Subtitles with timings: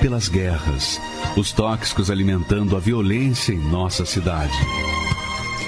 [0.00, 1.00] pelas guerras,
[1.36, 4.56] os tóxicos alimentando a violência em nossa cidade.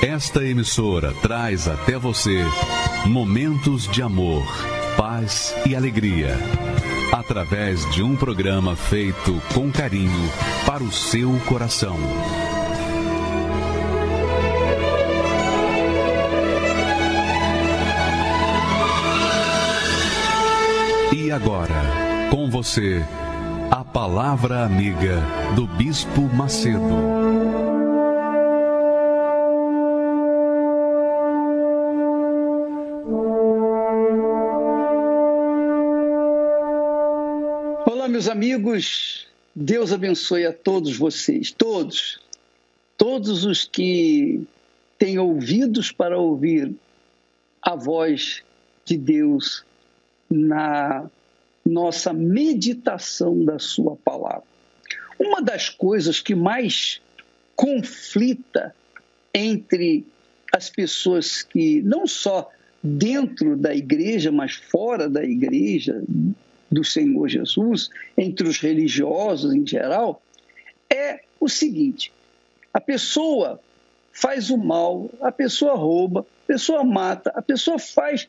[0.03, 2.45] Esta emissora traz até você
[3.07, 4.45] momentos de amor,
[4.97, 6.37] paz e alegria.
[7.13, 10.31] Através de um programa feito com carinho
[10.65, 11.99] para o seu coração.
[21.13, 21.83] E agora,
[22.31, 23.05] com você,
[23.93, 25.23] Palavra Amiga
[25.57, 26.79] do Bispo Macedo.
[37.87, 39.27] Olá, meus amigos.
[39.55, 42.21] Deus abençoe a todos vocês, todos,
[42.97, 44.47] todos os que
[44.99, 46.75] têm ouvidos para ouvir
[47.63, 48.43] a voz
[48.85, 49.65] de Deus
[50.31, 51.09] na
[51.69, 54.45] nossa meditação da Sua palavra.
[55.19, 57.01] Uma das coisas que mais
[57.55, 58.75] conflita
[59.35, 60.07] entre
[60.53, 62.49] as pessoas que, não só
[62.83, 66.03] dentro da igreja, mas fora da igreja
[66.71, 70.23] do Senhor Jesus, entre os religiosos em geral,
[70.89, 72.13] é o seguinte:
[72.73, 73.61] a pessoa
[74.13, 78.29] faz o mal, a pessoa rouba, a pessoa mata, a pessoa faz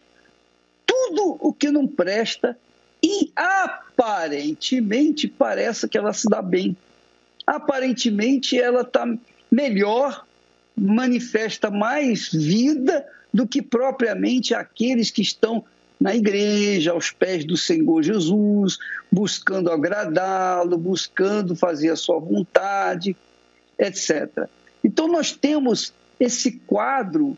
[0.85, 2.57] tudo o que não presta
[3.01, 6.75] e aparentemente parece que ela se dá bem.
[7.45, 9.05] Aparentemente ela está
[9.51, 10.25] melhor,
[10.75, 15.63] manifesta mais vida do que propriamente aqueles que estão
[15.99, 18.77] na igreja, aos pés do Senhor Jesus,
[19.11, 23.15] buscando agradá-lo, buscando fazer a sua vontade,
[23.77, 24.47] etc.
[24.83, 27.37] Então nós temos esse quadro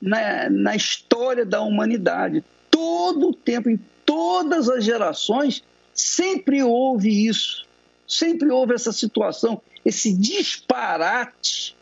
[0.00, 2.42] na, na história da humanidade.
[2.70, 3.78] Todo o tempo, em
[4.10, 5.62] todas as gerações,
[5.94, 7.64] sempre houve isso,
[8.08, 11.76] sempre houve essa situação, esse disparate,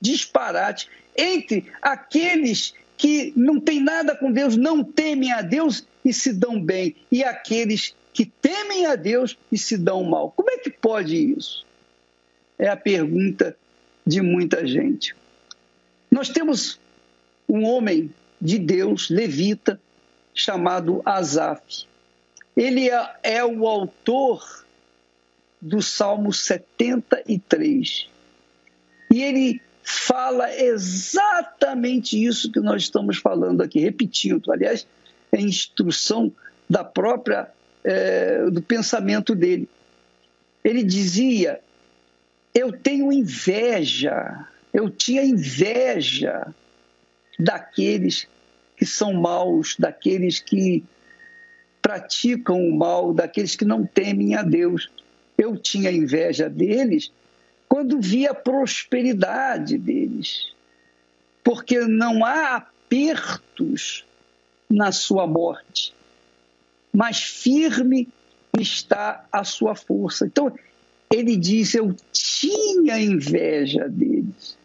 [0.00, 6.32] disparate entre aqueles que não têm nada com Deus, não temem a Deus e se
[6.32, 10.30] dão bem, e aqueles que temem a Deus e se dão mal.
[10.36, 11.66] Como é que pode isso?
[12.56, 13.56] É a pergunta
[14.06, 15.16] de muita gente.
[16.08, 16.78] Nós temos
[17.48, 18.08] um homem
[18.40, 19.80] de Deus, levita,
[20.34, 21.86] chamado Asaf.
[22.56, 24.64] Ele é, é o autor
[25.60, 28.08] do Salmo 73.
[29.10, 34.52] E ele fala exatamente isso que nós estamos falando aqui, repetindo.
[34.52, 34.86] Aliás,
[35.30, 36.32] é instrução
[36.68, 37.48] da própria
[37.84, 39.68] é, do pensamento dele.
[40.64, 41.60] Ele dizia:
[42.54, 46.46] Eu tenho inveja, eu tinha inveja
[47.38, 48.26] daqueles
[48.82, 50.82] que são maus, daqueles que
[51.80, 54.90] praticam o mal, daqueles que não temem a Deus.
[55.38, 57.12] Eu tinha inveja deles
[57.68, 60.52] quando via a prosperidade deles,
[61.44, 64.04] porque não há apertos
[64.68, 65.94] na sua morte,
[66.92, 68.08] mas firme
[68.58, 70.26] está a sua força.
[70.26, 70.52] Então,
[71.08, 74.58] ele diz: Eu tinha inveja deles.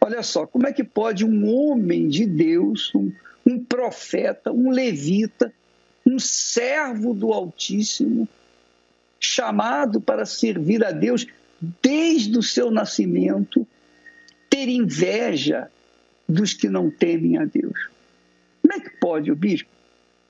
[0.00, 3.12] Olha só, como é que pode um homem de Deus, um,
[3.48, 5.50] um profeta, um levita,
[6.04, 8.28] um servo do Altíssimo,
[9.18, 11.26] chamado para servir a Deus
[11.82, 13.66] desde o seu nascimento,
[14.50, 15.70] ter inveja
[16.28, 17.88] dos que não temem a Deus.
[18.60, 19.70] Como é que pode, o bispo?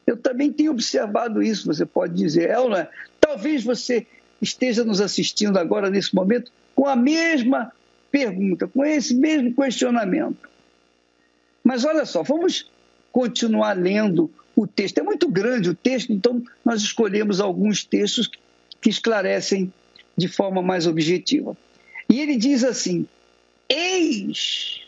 [0.07, 2.89] Eu também tenho observado isso, você pode dizer, Elna,
[3.21, 4.07] talvez você
[4.41, 7.73] esteja nos assistindo agora nesse momento com a mesma
[8.11, 10.49] pergunta, com esse mesmo questionamento.
[11.65, 12.71] Mas olha só, vamos
[13.13, 14.99] continuar lendo o texto.
[14.99, 18.31] É muito grande o texto, então nós escolhemos alguns textos
[18.81, 19.73] que esclarecem
[20.17, 21.57] de forma mais objetiva.
[22.09, 23.07] E ele diz assim:
[23.69, 24.83] Eis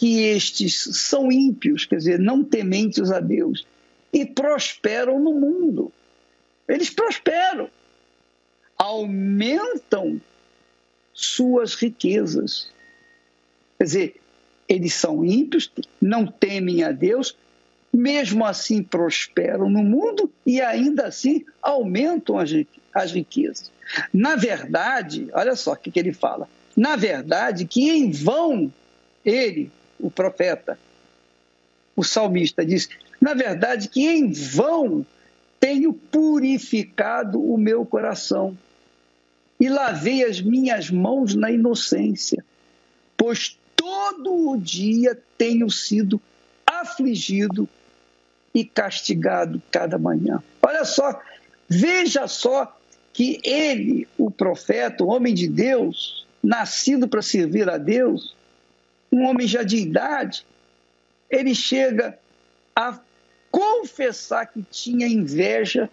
[0.00, 3.66] que estes são ímpios, quer dizer, não tementes a Deus,
[4.10, 5.92] e prosperam no mundo.
[6.66, 7.68] Eles prosperam,
[8.78, 10.18] aumentam
[11.12, 12.72] suas riquezas.
[13.76, 14.20] Quer dizer,
[14.70, 15.68] eles são ímpios,
[16.00, 17.36] não temem a Deus,
[17.92, 23.72] mesmo assim prosperam no mundo e ainda assim aumentam as riquezas.
[24.14, 26.48] Na verdade, olha só o que, ele fala.
[26.76, 28.72] Na verdade, que em vão
[29.24, 30.78] ele, o profeta,
[31.96, 32.88] o salmista, diz:
[33.20, 35.04] na verdade, que em vão
[35.58, 38.56] tenho purificado o meu coração
[39.58, 42.44] e lavei as minhas mãos na inocência,
[43.16, 46.20] pois todo o dia tenho sido
[46.66, 47.66] afligido
[48.54, 50.42] e castigado cada manhã.
[50.60, 51.18] Olha só,
[51.66, 52.76] veja só
[53.10, 58.36] que ele, o profeta, o homem de Deus, nascido para servir a Deus,
[59.10, 60.44] um homem já de idade,
[61.30, 62.18] ele chega
[62.76, 63.00] a
[63.50, 65.88] confessar que tinha inveja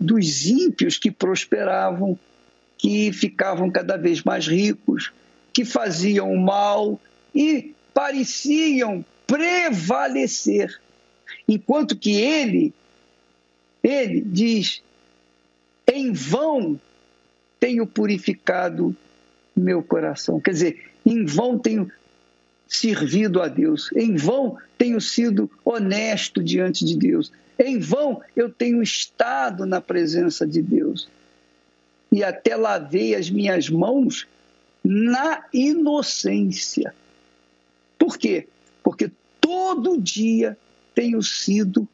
[0.00, 2.18] dos ímpios que prosperavam,
[2.78, 5.12] que ficavam cada vez mais ricos,
[5.52, 6.98] que faziam mal
[7.36, 10.80] e pareciam prevalecer.
[11.46, 12.72] Enquanto que ele,
[13.84, 14.82] ele diz:
[15.86, 16.80] em vão
[17.60, 18.96] tenho purificado
[19.54, 20.40] meu coração.
[20.40, 21.90] Quer dizer, em vão tenho
[22.66, 28.82] servido a Deus, em vão tenho sido honesto diante de Deus, em vão eu tenho
[28.82, 31.08] estado na presença de Deus.
[32.10, 34.26] E até lavei as minhas mãos
[34.82, 36.94] na inocência.
[37.98, 38.46] Por quê?
[38.82, 39.10] Porque
[39.40, 40.56] todo dia
[40.94, 41.88] tenho sido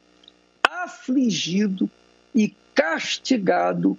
[0.62, 1.90] afligido
[2.34, 3.98] e castigado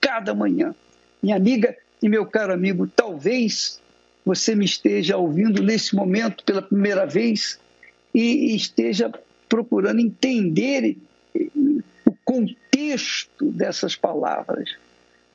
[0.00, 0.74] cada manhã.
[1.22, 3.80] Minha amiga e meu caro amigo, talvez
[4.24, 7.58] você me esteja ouvindo nesse momento pela primeira vez
[8.14, 9.12] e esteja
[9.48, 10.96] procurando entender
[12.06, 14.76] o contexto dessas palavras.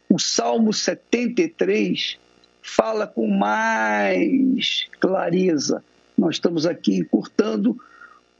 [0.09, 2.17] O Salmo 73
[2.61, 5.83] fala com mais clareza.
[6.19, 7.79] Nós estamos aqui encurtando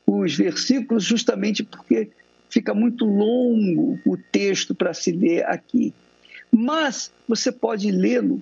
[0.06, 2.10] os versículos justamente porque
[2.50, 5.94] fica muito longo o texto para se ler aqui.
[6.52, 8.42] Mas você pode lê-lo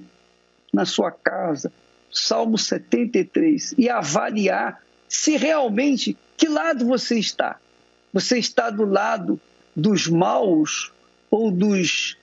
[0.73, 1.71] na sua casa,
[2.11, 7.59] Salmo 73, e avaliar se realmente que lado você está.
[8.11, 9.39] Você está do lado
[9.75, 10.91] dos maus
[11.29, 12.17] ou dos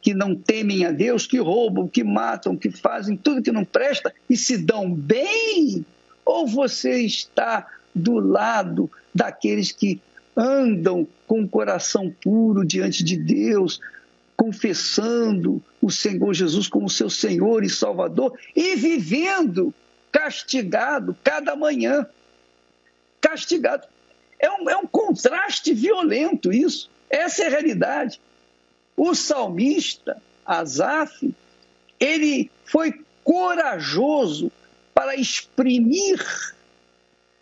[0.00, 4.14] que não temem a Deus, que roubam, que matam, que fazem tudo que não presta
[4.30, 5.84] e se dão bem?
[6.24, 10.00] Ou você está do lado daqueles que
[10.36, 13.80] andam com o coração puro diante de Deus,
[14.36, 19.74] confessando o Senhor Jesus como seu Senhor e Salvador e vivendo
[20.10, 22.06] castigado cada manhã.
[23.20, 23.86] Castigado.
[24.38, 26.90] É um, é um contraste violento isso.
[27.08, 28.20] Essa é a realidade.
[28.96, 31.34] O salmista, Asaf,
[32.00, 34.50] ele foi corajoso
[35.02, 36.24] para exprimir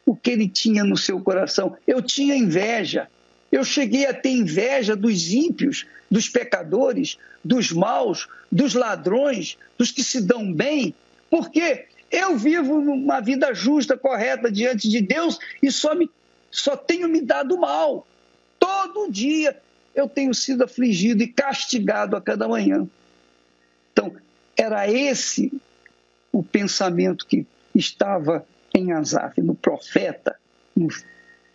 [0.06, 1.76] o que ele tinha no seu coração.
[1.86, 3.06] Eu tinha inveja.
[3.52, 10.02] Eu cheguei a ter inveja dos ímpios, dos pecadores, dos maus, dos ladrões, dos que
[10.02, 10.94] se dão bem,
[11.28, 16.10] porque eu vivo uma vida justa, correta diante de Deus e só, me,
[16.50, 18.06] só tenho me dado mal.
[18.58, 19.60] Todo dia
[19.94, 22.88] eu tenho sido afligido e castigado a cada manhã.
[23.92, 24.16] Então,
[24.56, 25.52] era esse
[26.32, 30.36] o pensamento que estava em Asaf, no profeta,
[30.76, 30.88] no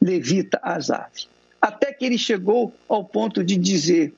[0.01, 1.27] levita Asaf.
[1.61, 4.13] Até que ele chegou ao ponto de dizer: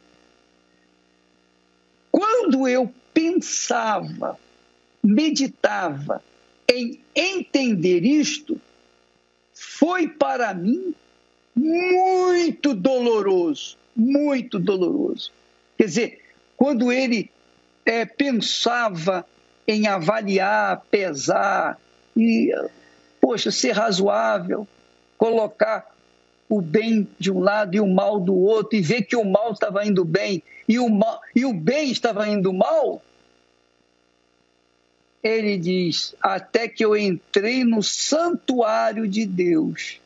[2.12, 4.38] quando eu pensava,
[5.04, 6.24] meditava
[6.70, 8.60] em entender isto,
[9.54, 10.94] foi para mim
[11.56, 15.32] muito doloroso, muito doloroso.
[15.78, 16.22] Quer dizer,
[16.56, 17.32] quando ele
[17.86, 19.26] é, pensava
[19.68, 21.78] em avaliar, pesar
[22.16, 22.54] e,
[23.20, 24.68] poxa, ser razoável,
[25.18, 25.94] colocar
[26.50, 29.52] o bem de um lado e o mal do outro e ver que o mal
[29.52, 33.02] estava indo bem e o, mal, e o bem estava indo mal,
[35.22, 40.00] ele diz: até que eu entrei no santuário de Deus,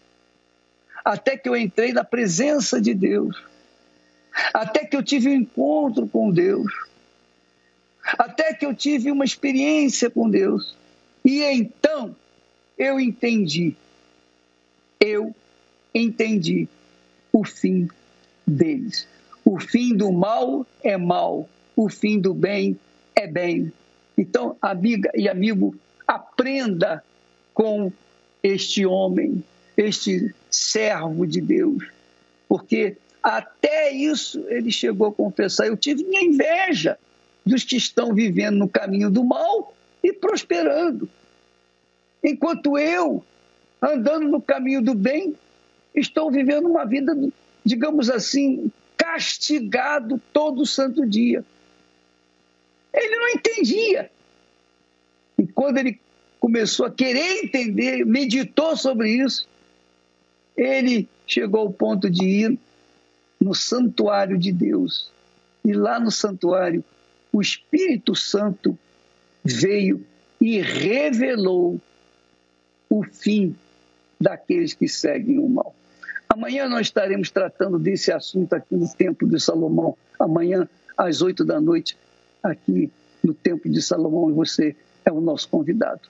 [1.04, 3.44] até que eu entrei na presença de Deus,
[4.54, 6.72] até que eu tive um encontro com Deus,
[8.18, 10.76] até que eu tive uma experiência com Deus,
[11.24, 12.16] e então
[12.78, 13.76] eu entendi,
[15.00, 15.36] eu
[15.94, 16.68] entendi
[17.32, 17.88] o fim
[18.46, 19.08] deles.
[19.44, 22.78] O fim do mal é mal, o fim do bem
[23.16, 23.72] é bem.
[24.18, 25.76] Então, amiga e amigo,
[26.08, 27.04] aprenda
[27.54, 27.92] com
[28.44, 29.44] este homem,
[29.78, 31.84] este servo de Deus,
[32.48, 35.68] porque até isso ele chegou a confessar.
[35.68, 36.98] Eu tive minha inveja
[37.46, 41.10] dos que estão vivendo no caminho do mal e prosperando.
[42.24, 43.24] Enquanto eu,
[43.82, 45.36] andando no caminho do bem,
[45.96, 47.18] estou vivendo uma vida,
[47.66, 51.44] digamos assim, castigado todo santo dia.
[52.94, 54.12] Ele não entendia.
[55.38, 56.00] E quando ele
[56.40, 59.48] começou a querer entender, meditou sobre isso,
[60.56, 62.60] ele chegou ao ponto de ir
[63.40, 65.10] no santuário de Deus.
[65.66, 66.84] E lá no santuário,
[67.32, 68.78] o Espírito Santo
[69.44, 70.06] veio
[70.40, 71.80] e revelou
[72.90, 73.56] o fim
[74.20, 75.76] daqueles que seguem o mal.
[76.28, 79.98] Amanhã nós estaremos tratando desse assunto aqui no Templo de Salomão.
[80.20, 81.98] Amanhã, às oito da noite,
[82.42, 82.92] aqui
[83.24, 86.02] no Templo de Salomão e você é o nosso convidado.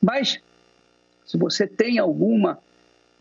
[0.00, 0.40] Mas,
[1.26, 2.58] se você tem alguma,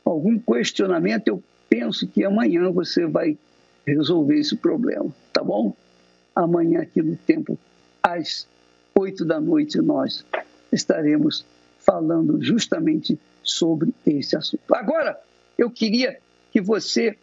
[0.03, 3.37] algum questionamento, eu penso que amanhã você vai
[3.85, 5.75] resolver esse problema, tá bom?
[6.35, 7.57] Amanhã aqui no Templo,
[8.01, 8.47] às
[8.95, 10.25] oito da noite, nós
[10.71, 11.45] estaremos
[11.79, 14.73] falando justamente sobre esse assunto.
[14.73, 15.19] Agora,
[15.57, 16.17] eu queria
[16.51, 17.17] que você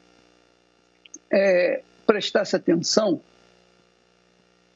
[1.31, 3.21] é, prestasse atenção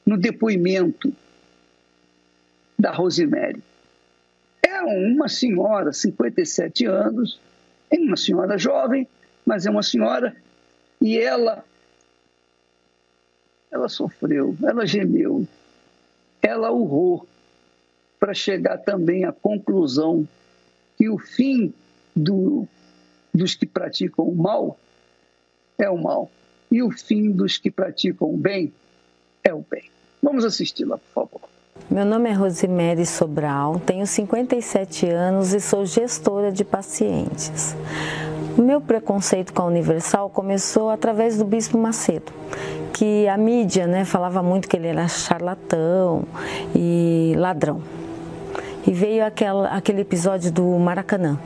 [0.06, 1.12] no depoimento
[2.78, 3.62] da Rosemary.
[4.62, 7.40] É uma senhora, 57 anos,
[7.90, 9.06] é uma senhora jovem,
[9.44, 10.34] mas é uma senhora
[11.00, 11.64] e ela
[13.74, 15.44] ela sofreu, ela gemeu,
[16.40, 17.26] ela urrou
[18.20, 20.26] para chegar também à conclusão
[20.96, 21.74] que o fim
[22.14, 22.68] do,
[23.34, 24.78] dos que praticam o mal
[25.76, 26.30] é o mal
[26.70, 28.72] e o fim dos que praticam o bem
[29.42, 29.90] é o bem.
[30.22, 31.48] Vamos assisti-la, por favor.
[31.90, 37.74] Meu nome é Rosemary Sobral, tenho 57 anos e sou gestora de pacientes.
[38.56, 42.32] O meu preconceito com a Universal começou através do Bispo Macedo,
[42.94, 46.24] que a mídia né, falava muito que ele era charlatão
[46.74, 47.82] e ladrão.
[48.86, 51.36] E veio aquela, aquele episódio do Maracanã,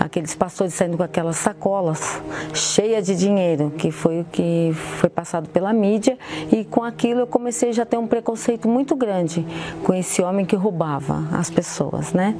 [0.00, 2.20] aqueles pastores saindo com aquelas sacolas
[2.52, 6.18] cheias de dinheiro, que foi o que foi passado pela mídia,
[6.50, 9.46] e com aquilo eu comecei já a ter um preconceito muito grande
[9.84, 12.34] com esse homem que roubava as pessoas, né?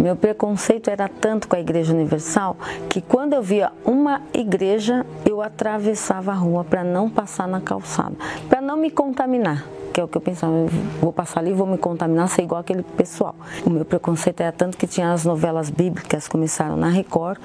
[0.00, 2.56] Meu preconceito era tanto com a Igreja Universal
[2.88, 8.16] que quando eu via uma igreja, eu atravessava a rua para não passar na calçada,
[8.48, 10.68] para não me contaminar que é o que eu pensava, eu
[11.00, 13.34] vou passar ali, vou me contaminar, ser igual aquele pessoal.
[13.64, 17.38] O meu preconceito era tanto que tinha as novelas bíblicas, começaram na Record,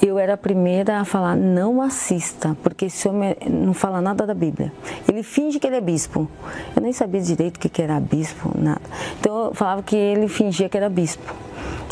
[0.00, 4.34] eu era a primeira a falar, não assista, porque esse homem não fala nada da
[4.34, 4.72] Bíblia.
[5.08, 6.28] Ele finge que ele é bispo.
[6.74, 8.80] Eu nem sabia direito o que era bispo, nada.
[9.20, 11.34] Então eu falava que ele fingia que era bispo.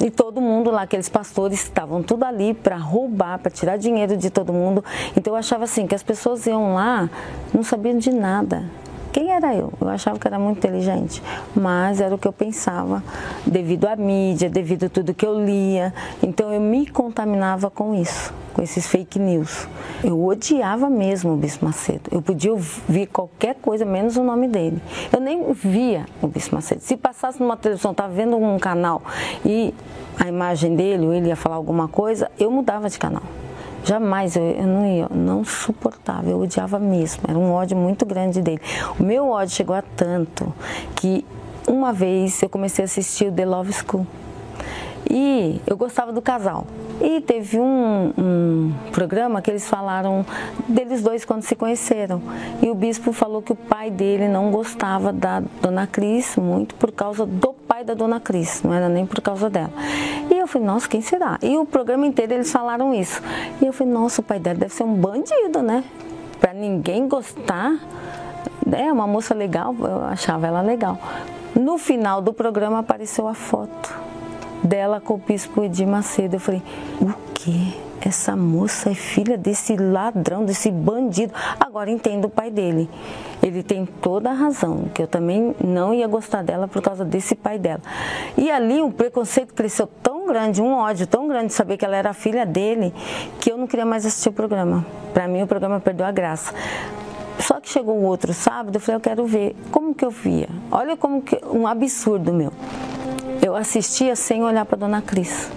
[0.03, 4.31] E todo mundo lá, aqueles pastores, estavam tudo ali para roubar, para tirar dinheiro de
[4.31, 4.83] todo mundo.
[5.15, 7.11] Então eu achava assim, que as pessoas iam lá,
[7.53, 8.65] não sabiam de nada.
[9.13, 9.73] Quem era eu?
[9.81, 11.21] Eu achava que era muito inteligente,
[11.55, 13.03] mas era o que eu pensava,
[13.45, 15.93] devido à mídia, devido a tudo que eu lia.
[16.23, 19.67] Então eu me contaminava com isso, com esses fake news.
[20.05, 22.03] Eu odiava mesmo o Bispo Macedo.
[22.13, 24.81] Eu podia ouvir qualquer coisa, menos o nome dele.
[25.13, 26.81] Eu nem via o Bispo Macedo.
[26.81, 29.03] Se passasse numa televisão, estava vendo um canal
[29.45, 29.75] e
[30.19, 33.23] a imagem dele, ou ele ia falar alguma coisa, eu mudava de canal.
[33.85, 38.43] Jamais, eu, eu não ia, não suportava, eu odiava mesmo, era um ódio muito grande
[38.43, 38.61] dele.
[38.99, 40.53] O meu ódio chegou a tanto
[40.95, 41.25] que
[41.67, 44.07] uma vez eu comecei a assistir o The Love School
[45.09, 46.67] e eu gostava do casal.
[47.01, 50.25] E teve um, um, programa que eles falaram
[50.69, 52.23] deles dois quando se conheceram.
[52.63, 56.93] E o bispo falou que o pai dele não gostava da dona Cris muito por
[56.93, 59.73] causa do pai da dona Cris, não era nem por causa dela.
[60.31, 61.39] E eu falei, nossa, quem será?
[61.43, 63.23] E o programa inteiro eles falaram isso.
[63.61, 65.83] E eu falei, nossa, o pai dela deve ser um bandido, né?
[66.39, 67.79] Pra ninguém gostar.
[68.71, 70.99] É uma moça legal, eu achava ela legal.
[71.55, 73.99] No final do programa apareceu a foto
[74.63, 76.37] dela com o bispo Edir Macedo.
[76.37, 76.63] Eu falei,
[77.01, 77.73] o quê?
[78.01, 81.35] Essa moça é filha desse ladrão, desse bandido.
[81.59, 82.89] Agora entendo o pai dele.
[83.43, 87.35] Ele tem toda a razão, que eu também não ia gostar dela por causa desse
[87.35, 87.83] pai dela.
[88.37, 91.97] E ali o preconceito cresceu tão grande, um ódio tão grande de saber que ela
[91.97, 92.95] era filha dele,
[93.39, 94.85] que eu não queria mais assistir o programa.
[95.13, 96.55] Para mim o programa perdeu a graça.
[97.39, 99.57] Só que chegou o outro sábado, eu falei, eu quero ver.
[99.71, 100.49] Como que eu via?
[100.71, 102.53] Olha como que um absurdo meu.
[103.43, 105.51] Eu assistia sem olhar para Dona Cris.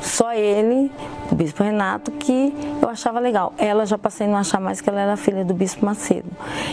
[0.00, 0.90] Só ele,
[1.30, 3.52] o Bispo Renato, que eu achava legal.
[3.58, 6.28] Ela já passei a não achar mais que ela era filha do Bispo Macedo.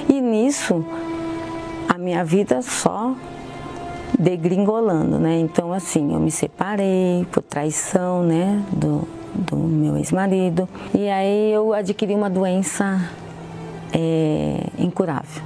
[0.10, 0.86] E nisso,
[1.88, 3.15] a minha vida só
[4.17, 5.39] degringolando, né?
[5.39, 10.67] Então, assim, eu me separei por traição, né, do, do meu ex-marido.
[10.93, 13.10] E aí eu adquiri uma doença
[13.93, 15.41] é, incurável.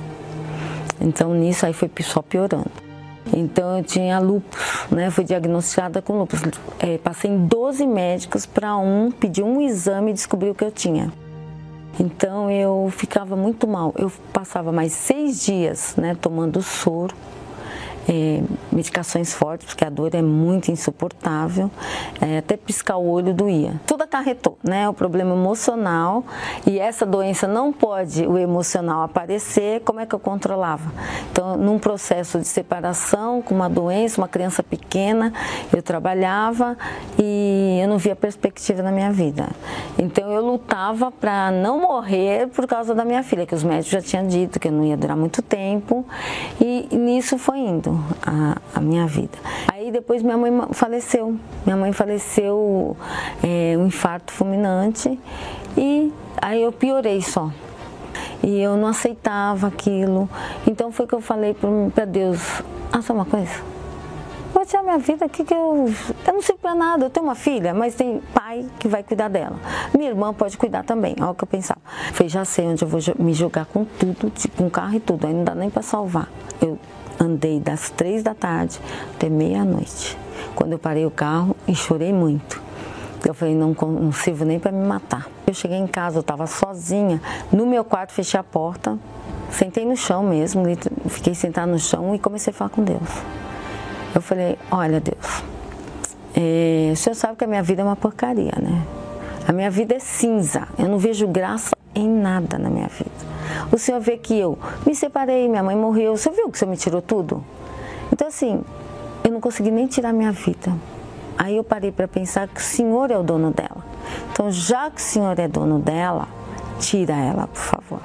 [1.00, 2.85] Então, nisso aí foi só piorando.
[3.34, 5.10] Então eu tinha lupus, né?
[5.10, 6.42] Fui diagnosticada com lupus.
[6.80, 11.12] É, passei em 12 médicos para um pedir um exame e descobriu que eu tinha.
[12.00, 13.94] Então eu ficava muito mal.
[13.98, 17.16] Eu passava mais seis dias, né, tomando soro
[18.08, 21.70] é, medicações fortes, porque a dor é muito insuportável,
[22.22, 23.80] é, até piscar o olho doía.
[23.86, 24.88] Tudo acarretou, né?
[24.88, 26.24] O problema emocional
[26.66, 30.92] e essa doença não pode o emocional aparecer, como é que eu controlava?
[31.32, 35.34] Então, num processo de separação com uma doença, uma criança pequena,
[35.74, 36.78] eu trabalhava
[37.20, 39.50] e eu não via perspectiva na minha vida.
[39.98, 44.02] Então eu lutava para não morrer por causa da minha filha, que os médicos já
[44.02, 46.06] tinham dito que eu não ia durar muito tempo.
[46.60, 47.95] E nisso foi indo
[48.26, 49.38] a, a minha vida.
[49.72, 51.38] Aí depois minha mãe faleceu.
[51.66, 52.96] Minha mãe faleceu
[53.44, 55.20] é, um infarto fulminante
[55.78, 56.12] e
[56.42, 57.52] aí eu piorei só.
[58.44, 60.30] E eu não aceitava aquilo.
[60.68, 61.56] Então foi que eu falei
[61.94, 62.62] para Deus,
[62.92, 63.62] ah, só uma coisa,
[64.54, 65.94] vou tirar minha vida aqui que eu,
[66.26, 67.06] eu não sei para nada.
[67.06, 69.60] Eu tenho uma filha, mas tem pai que vai cuidar dela.
[69.94, 71.16] Minha irmã pode cuidar também.
[71.20, 71.82] Olha o que eu pensava.
[72.14, 75.28] Falei, já sei onde eu vou me jogar com tudo, com carro e tudo.
[75.28, 76.30] Aí não dá nem para salvar.
[76.62, 76.80] Eu
[77.20, 78.80] andei das três da tarde
[79.16, 80.18] até meia-noite.
[80.56, 82.62] Quando eu parei o carro e chorei muito.
[83.26, 85.28] Eu falei, não, não sirvo nem para me matar.
[85.48, 87.20] Eu cheguei em casa, eu estava sozinha.
[87.52, 89.00] No meu quarto, fechei a porta,
[89.50, 90.64] sentei no chão mesmo,
[91.10, 93.10] fiquei sentada no chão e comecei a falar com Deus.
[94.14, 95.44] Eu falei, olha Deus,
[96.36, 98.86] é, o senhor sabe que a minha vida é uma porcaria, né?
[99.48, 103.15] A minha vida é cinza, eu não vejo graça em nada na minha vida.
[103.72, 106.60] O senhor vê que eu me separei, minha mãe morreu, o senhor viu que o
[106.60, 107.44] senhor me tirou tudo?
[108.12, 108.64] Então assim,
[109.24, 110.74] eu não consegui nem tirar minha vida.
[111.38, 113.84] Aí eu parei para pensar que o Senhor é o dono dela.
[114.32, 116.28] Então, já que o Senhor é dono dela,
[116.80, 118.00] tira ela, por favor.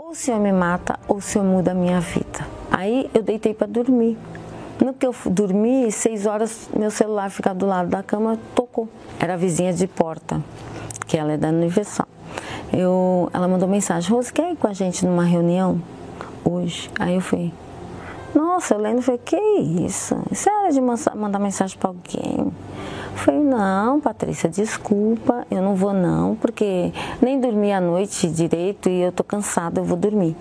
[0.00, 2.46] Ou o Senhor me mata, ou o Senhor muda a minha vida.
[2.70, 4.16] Aí eu deitei para dormir.
[4.82, 8.88] No que eu dormi, seis horas, meu celular fica do lado da cama, tocou.
[9.18, 10.40] Era a vizinha de porta,
[11.06, 12.11] que ela é da Universal.
[12.72, 15.80] Eu, ela mandou mensagem, Rose, quer ir com a gente numa reunião
[16.44, 16.90] hoje?
[16.98, 17.52] Aí eu fui,
[18.34, 20.16] nossa, eu lendo, falei, que isso?
[20.30, 22.50] Isso é hora de mandar mensagem para alguém.
[23.14, 29.02] Falei, não, Patrícia, desculpa, eu não vou não, porque nem dormi a noite direito e
[29.02, 30.34] eu tô cansada, eu vou dormir.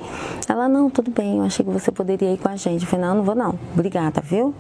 [0.47, 2.83] Ela, não, tudo bem, eu achei que você poderia ir com a gente.
[2.83, 4.55] Eu falei, não, não vou não, obrigada, viu?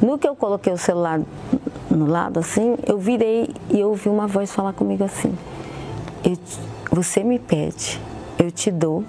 [0.00, 1.20] No que eu coloquei o celular
[1.90, 5.36] no lado assim, eu virei e eu ouvi uma voz falar comigo assim,
[6.90, 8.00] você me pede,
[8.38, 9.04] eu te dou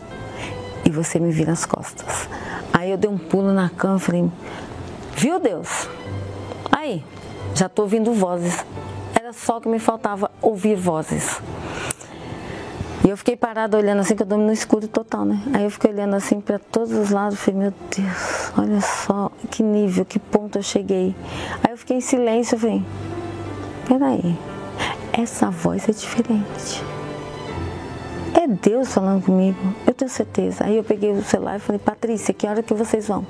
[0.84, 2.28] e você me vira as costas.
[2.74, 4.32] Aí eu dei um pulo na cama e falei,
[5.16, 5.88] viu Deus?
[6.72, 7.04] Aí,
[7.54, 8.66] já estou ouvindo vozes.
[9.14, 11.40] Era só que me faltava ouvir vozes.
[13.06, 15.40] E eu fiquei parada olhando assim, que eu dormi no escuro total, né?
[15.54, 19.62] Aí eu fiquei olhando assim para todos os lados, falei, meu Deus, olha só que
[19.62, 21.16] nível, que ponto eu cheguei.
[21.64, 22.84] Aí eu fiquei em silêncio, eu falei,
[23.88, 24.38] peraí,
[25.14, 26.95] essa voz é diferente
[28.38, 30.66] é Deus falando comigo, eu tenho certeza.
[30.66, 33.26] Aí eu peguei o celular e falei, Patrícia, que hora que vocês vão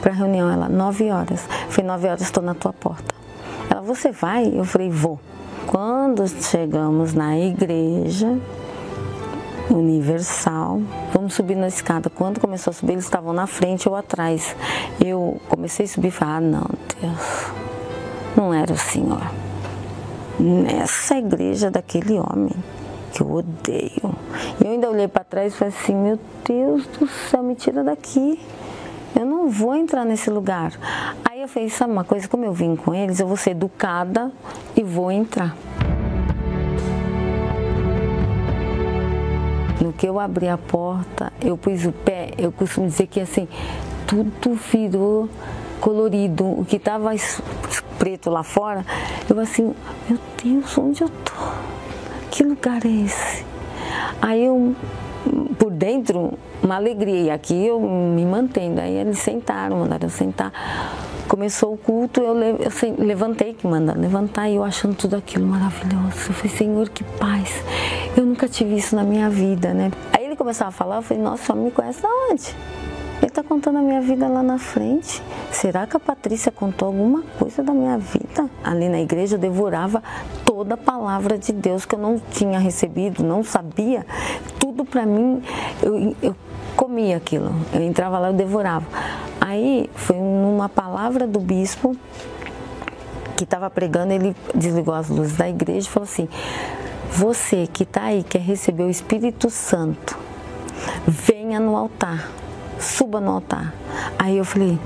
[0.00, 0.50] para a reunião?
[0.50, 1.40] Ela, nove horas.
[1.68, 3.14] falei, nove horas estou na tua porta.
[3.70, 4.52] Ela, você vai?
[4.54, 5.18] Eu falei, vou.
[5.66, 8.38] Quando chegamos na igreja
[9.70, 10.82] universal,
[11.14, 12.10] vamos subir na escada.
[12.10, 14.54] Quando começou a subir, eles estavam na frente ou atrás.
[15.02, 17.52] Eu comecei a subir e falei, ah, não, Deus,
[18.36, 19.22] não era o Senhor.
[20.38, 22.52] Nessa igreja daquele homem
[23.12, 24.16] que eu odeio.
[24.60, 27.84] E eu ainda olhei para trás e falei assim: meu Deus do céu, me tira
[27.84, 28.40] daqui.
[29.14, 30.72] Eu não vou entrar nesse lugar.
[31.24, 32.26] Aí eu falei: sabe uma coisa?
[32.26, 34.32] Como eu vim com eles, eu vou ser educada
[34.74, 35.54] e vou entrar.
[39.80, 43.48] No que eu abri a porta, eu pus o pé, eu costumo dizer que assim,
[44.06, 45.28] tudo virou
[45.80, 46.44] colorido.
[46.44, 47.10] O que estava
[47.98, 48.86] preto lá fora,
[49.28, 49.74] eu assim,
[50.08, 51.32] meu Deus, onde eu tô?
[52.32, 53.44] Que lugar é esse?
[54.22, 54.74] Aí eu,
[55.58, 57.20] por dentro, uma alegria.
[57.24, 58.80] E aqui eu me mantendo.
[58.80, 60.50] Aí eles sentaram, mandaram eu sentar.
[61.28, 62.34] Começou o culto, eu,
[62.98, 66.28] levantei que manda levantar e eu achando tudo aquilo maravilhoso.
[66.28, 67.62] Eu falei, Senhor, que paz.
[68.16, 69.90] Eu nunca tive isso na minha vida, né?
[70.12, 72.56] Aí ele começava a falar, eu falei, nossa, só me conhece de onde?
[73.18, 75.22] Ele está contando a minha vida lá na frente.
[75.50, 78.50] Será que a Patrícia contou alguma coisa da minha vida?
[78.64, 80.02] Ali na igreja eu devorava
[80.62, 84.06] toda a palavra de Deus que eu não tinha recebido, não sabia.
[84.60, 85.42] Tudo para mim,
[85.82, 86.36] eu, eu
[86.76, 87.52] comia aquilo.
[87.72, 88.86] Eu entrava lá, eu devorava.
[89.40, 91.96] Aí foi numa palavra do bispo
[93.36, 96.28] que estava pregando, ele desligou as luzes da igreja e falou assim:
[97.10, 100.16] Você que está aí, quer receber o Espírito Santo,
[101.08, 102.30] venha no altar
[102.82, 103.72] suba no altar.
[104.18, 104.78] Aí eu falei,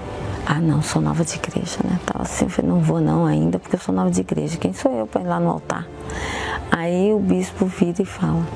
[0.47, 1.99] ah não, sou nova de igreja, né?
[2.07, 4.57] Tava assim, falei, não vou não ainda, porque eu sou nova de igreja.
[4.57, 5.87] Quem sou eu para ir lá no altar?
[6.71, 8.47] Aí o bispo vira e fala,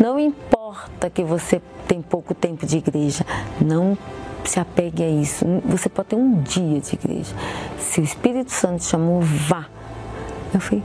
[0.00, 3.24] não importa que você tem pouco tempo de igreja,
[3.60, 3.98] não
[4.44, 5.44] se apegue a isso.
[5.66, 7.34] Você pode ter um dia de igreja.
[7.78, 9.66] Se o Espírito Santo chamou, vá.
[10.54, 10.82] Eu falei,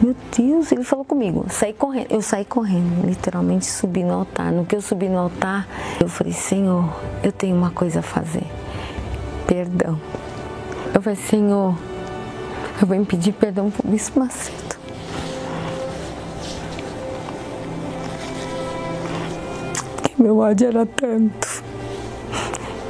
[0.00, 2.06] meu Deus, ele falou comigo, saí correndo.
[2.10, 4.50] Eu saí correndo, literalmente subi no altar.
[4.50, 5.68] No que eu subi no altar,
[6.00, 8.44] eu falei, Senhor, eu tenho uma coisa a fazer
[9.46, 10.00] perdão.
[10.94, 11.76] Eu falei, Senhor,
[12.80, 14.76] eu vou pedir perdão por isso, Macedo.
[19.96, 21.62] Porque meu ódio era tanto.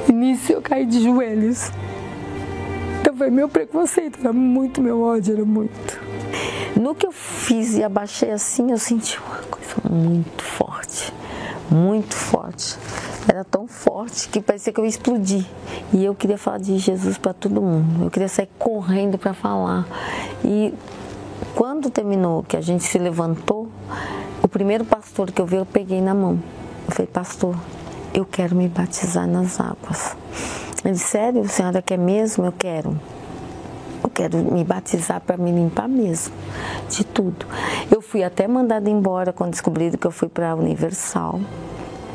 [0.08, 1.70] E nisso eu caí de joelhos.
[3.00, 6.00] Então foi meu preconceito, era muito, meu ódio era muito.
[6.80, 11.12] No que eu fiz e abaixei assim, eu senti uma coisa muito forte,
[11.70, 12.76] muito forte.
[13.28, 15.46] Era tão forte que parecia que eu ia explodir.
[15.92, 18.04] E eu queria falar de Jesus para todo mundo.
[18.04, 19.86] Eu queria sair correndo para falar.
[20.44, 20.74] E
[21.54, 23.68] quando terminou, que a gente se levantou,
[24.42, 26.38] o primeiro pastor que eu vi, eu peguei na mão.
[26.86, 27.56] Eu falei, pastor,
[28.12, 30.16] eu quero me batizar nas águas.
[30.84, 32.44] Ele disse, sério, senhora quer mesmo?
[32.44, 33.00] Eu quero.
[34.02, 36.34] Eu quero me batizar para me limpar mesmo,
[36.90, 37.46] de tudo.
[37.90, 41.40] Eu fui até mandada embora quando descobriram que eu fui para a Universal.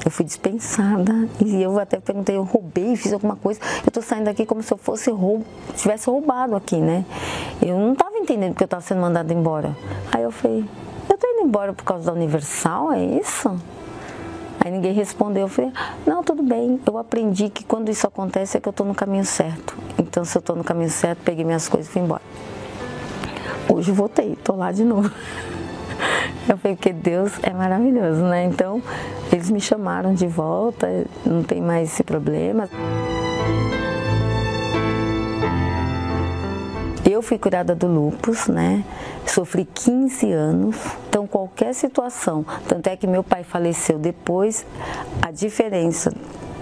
[0.09, 3.59] Eu fui dispensada e eu até perguntei, eu roubei, fiz alguma coisa.
[3.85, 5.45] Eu tô saindo daqui como se eu fosse roubo,
[5.75, 7.05] tivesse roubado aqui, né?
[7.61, 9.77] Eu não tava entendendo que eu tava sendo mandada embora.
[10.11, 10.65] Aí eu falei,
[11.07, 13.55] eu tô indo embora por causa da Universal, é isso?
[14.59, 15.43] Aí ninguém respondeu.
[15.43, 15.71] Eu falei,
[16.07, 16.81] não, tudo bem.
[16.87, 19.77] Eu aprendi que quando isso acontece é que eu estou no caminho certo.
[19.99, 22.23] Então, se eu estou no caminho certo, peguei minhas coisas e fui embora.
[23.71, 25.11] Hoje voltei, estou lá de novo.
[26.49, 28.43] Eu falei, porque Deus é maravilhoso, né?
[28.45, 28.81] Então,
[29.31, 32.67] eles me chamaram de volta, não tem mais esse problema.
[37.09, 38.83] Eu fui curada do lupus, né?
[39.25, 40.75] Sofri 15 anos,
[41.07, 44.65] então qualquer situação, tanto é que meu pai faleceu depois,
[45.21, 46.12] a diferença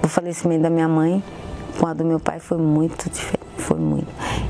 [0.01, 1.23] do falecimento da minha mãe
[1.79, 4.07] com a do meu pai foi muito diferente, foi muito.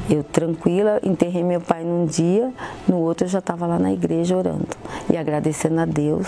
[0.10, 2.52] Eu tranquila, enterrei meu pai num dia,
[2.88, 4.68] no outro eu já estava lá na igreja orando
[5.12, 6.28] e agradecendo a Deus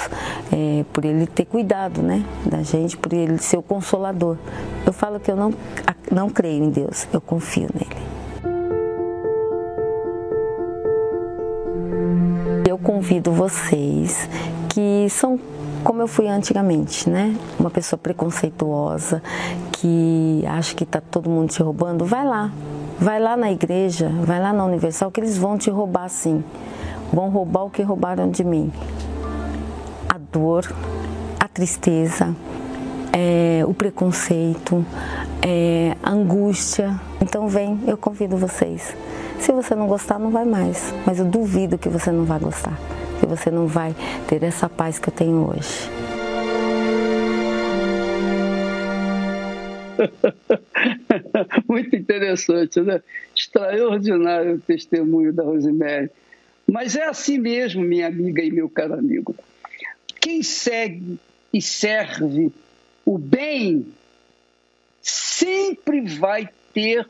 [0.52, 4.38] é, por ele ter cuidado, né, da gente, por ele ser o consolador.
[4.86, 5.54] Eu falo que eu não
[6.12, 8.10] não creio em Deus, eu confio nele.
[12.68, 14.28] Eu convido vocês
[14.70, 15.40] que são
[15.84, 17.36] como eu fui antigamente, né?
[17.60, 19.22] Uma pessoa preconceituosa
[19.80, 22.52] que acha que tá todo mundo te roubando, vai lá.
[23.00, 26.44] Vai lá na igreja, vai lá na Universal que eles vão te roubar sim.
[27.14, 28.72] Vão roubar o que roubaram de mim.
[30.10, 30.70] A dor,
[31.40, 32.36] a tristeza,
[33.14, 34.86] é, o preconceito,
[35.42, 37.00] é, a angústia.
[37.22, 38.94] Então vem, eu convido vocês.
[39.40, 40.94] Se você não gostar, não vai mais.
[41.06, 42.78] Mas eu duvido que você não vai gostar.
[43.22, 43.96] Que você não vai
[44.28, 46.09] ter essa paz que eu tenho hoje.
[51.68, 53.02] Muito interessante, né?
[53.36, 56.10] Extraordinário o testemunho da Rosemary.
[56.68, 59.36] Mas é assim mesmo, minha amiga e meu caro amigo.
[60.22, 61.20] Quem segue
[61.54, 62.52] e serve
[63.06, 63.86] o bem
[65.02, 67.08] sempre vai ter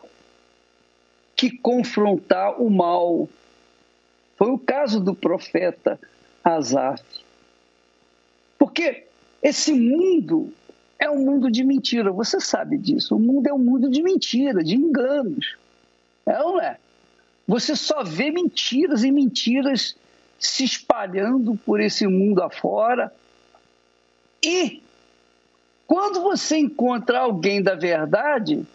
[1.36, 3.28] que confrontar o mal.
[4.38, 5.99] Foi o caso do profeta
[6.43, 7.04] Asaf.
[8.58, 9.06] Porque
[9.41, 10.54] esse mundo
[10.99, 13.15] é um mundo de mentira, você sabe disso.
[13.15, 15.55] O mundo é um mundo de mentira, de enganos.
[16.25, 16.77] É ou não é?
[17.47, 19.95] Você só vê mentiras e mentiras
[20.38, 23.13] se espalhando por esse mundo afora.
[24.43, 24.83] E
[25.88, 28.67] quando você encontra alguém da verdade,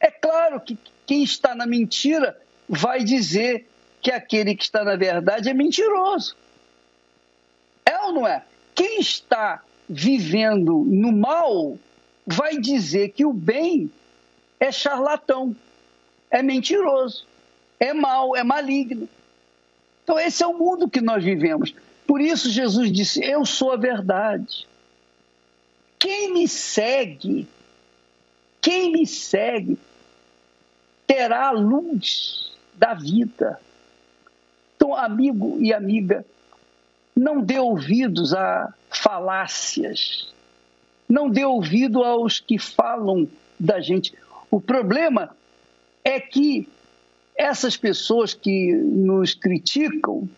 [0.00, 2.36] é claro que quem está na mentira
[2.68, 3.66] vai dizer
[4.00, 6.34] que aquele que está na verdade é mentiroso.
[7.84, 8.44] É ou não é?
[8.74, 11.78] Quem está vivendo no mal
[12.26, 13.90] vai dizer que o bem
[14.60, 15.56] é charlatão,
[16.30, 17.26] é mentiroso,
[17.80, 19.08] é mal, é maligno.
[20.04, 21.74] Então, esse é o mundo que nós vivemos.
[22.06, 24.66] Por isso, Jesus disse: Eu sou a verdade.
[25.98, 27.46] Quem me segue,
[28.60, 29.78] quem me segue,
[31.06, 33.60] terá a luz da vida.
[34.76, 36.24] Então, amigo e amiga,
[37.18, 40.32] não dê ouvidos a falácias,
[41.08, 43.28] não dê ouvido aos que falam
[43.58, 44.14] da gente.
[44.48, 45.34] O problema
[46.04, 46.68] é que
[47.36, 50.28] essas pessoas que nos criticam,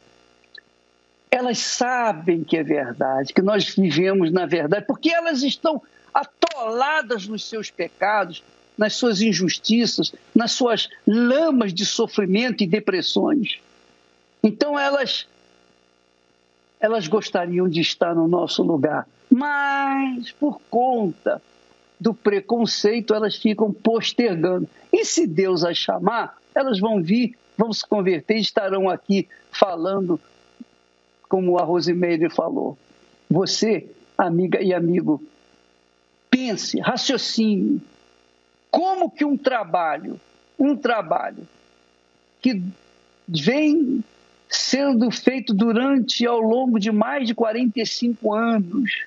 [1.31, 5.83] elas sabem que é verdade, que nós vivemos na verdade, porque elas estão
[6.15, 8.43] atoladas nos seus pecados,
[8.77, 13.61] nas suas injustiças, nas suas lamas de sofrimento e depressões.
[14.43, 15.27] Então elas
[16.81, 21.41] elas gostariam de estar no nosso lugar, mas por conta
[22.01, 24.67] do preconceito elas ficam postergando.
[24.91, 30.19] E se Deus as chamar, elas vão vir, vão se converter e estarão aqui falando
[31.29, 32.77] como a Rosimeire falou.
[33.29, 35.23] Você, amiga e amigo,
[36.31, 37.81] pense, raciocine,
[38.71, 40.19] como que um trabalho,
[40.59, 41.47] um trabalho
[42.41, 42.63] que
[43.29, 44.03] vem
[44.51, 49.07] sendo feito durante ao longo de mais de 45 anos,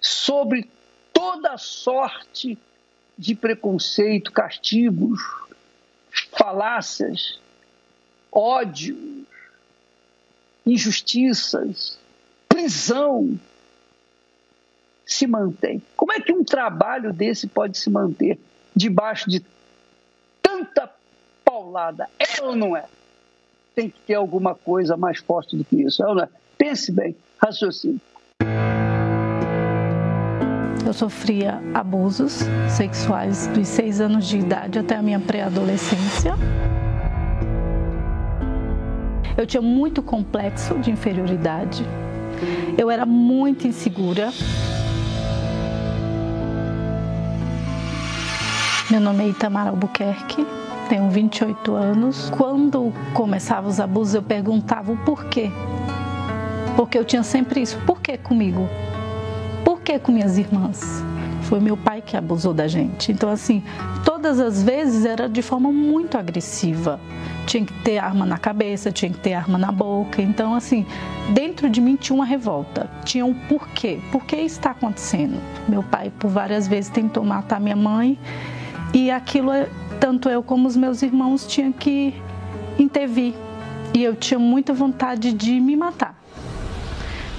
[0.00, 0.68] sobre
[1.12, 2.58] toda sorte
[3.16, 5.20] de preconceito, castigos,
[6.32, 7.38] falácias,
[8.32, 9.24] ódio,
[10.66, 11.96] injustiças,
[12.48, 13.38] prisão
[15.06, 15.80] se mantém.
[15.96, 18.36] Como é que um trabalho desse pode se manter
[18.74, 19.44] debaixo de
[20.42, 20.90] tanta
[21.44, 22.08] paulada?
[22.18, 22.84] É ou não é?
[23.74, 26.28] Tem que ter alguma coisa mais forte do que isso, é ou não é?
[26.58, 28.00] Pense bem, raciocínio.
[30.84, 36.34] Eu sofria abusos sexuais dos seis anos de idade até a minha pré-adolescência.
[39.36, 41.82] Eu tinha muito complexo de inferioridade.
[42.76, 44.30] Eu era muito insegura.
[48.90, 50.46] Meu nome é Itamar Albuquerque,
[50.92, 52.28] tenho 28 anos.
[52.36, 55.50] Quando começavam os abusos, eu perguntava o porquê.
[56.76, 57.78] Porque eu tinha sempre isso.
[57.86, 58.68] Por que comigo?
[59.64, 61.02] Por que com minhas irmãs?
[61.44, 63.10] Foi meu pai que abusou da gente.
[63.10, 63.62] Então, assim,
[64.04, 67.00] todas as vezes era de forma muito agressiva.
[67.46, 70.20] Tinha que ter arma na cabeça, tinha que ter arma na boca.
[70.20, 70.84] Então, assim,
[71.32, 72.90] dentro de mim tinha uma revolta.
[73.02, 73.98] Tinha um porquê.
[74.12, 75.40] Por que está acontecendo?
[75.66, 78.18] Meu pai, por várias vezes, tentou matar minha mãe
[78.92, 79.50] e aquilo,
[79.98, 82.14] tanto eu como os meus irmãos tinham que
[82.78, 83.34] intervir.
[83.94, 86.14] E eu tinha muita vontade de me matar.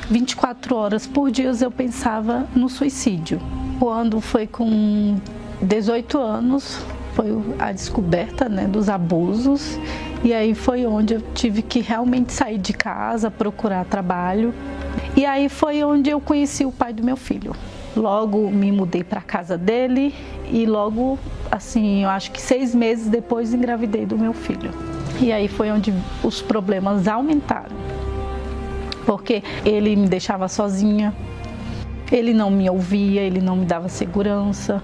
[0.10, 3.40] 24 horas por dia eu pensava no suicídio.
[3.80, 5.18] Quando foi com
[5.62, 6.80] 18 anos,
[7.14, 7.28] foi
[7.60, 9.80] a descoberta né, dos abusos
[10.24, 14.54] e aí foi onde eu tive que realmente sair de casa, procurar trabalho.
[15.16, 17.56] E aí foi onde eu conheci o pai do meu filho.
[17.96, 20.16] Logo me mudei para casa dele
[20.52, 21.20] e logo,
[21.52, 24.72] assim, eu acho que seis meses depois engravidei do meu filho.
[25.22, 27.76] E aí foi onde os problemas aumentaram,
[29.06, 31.14] porque ele me deixava sozinha,
[32.12, 34.82] ele não me ouvia, ele não me dava segurança.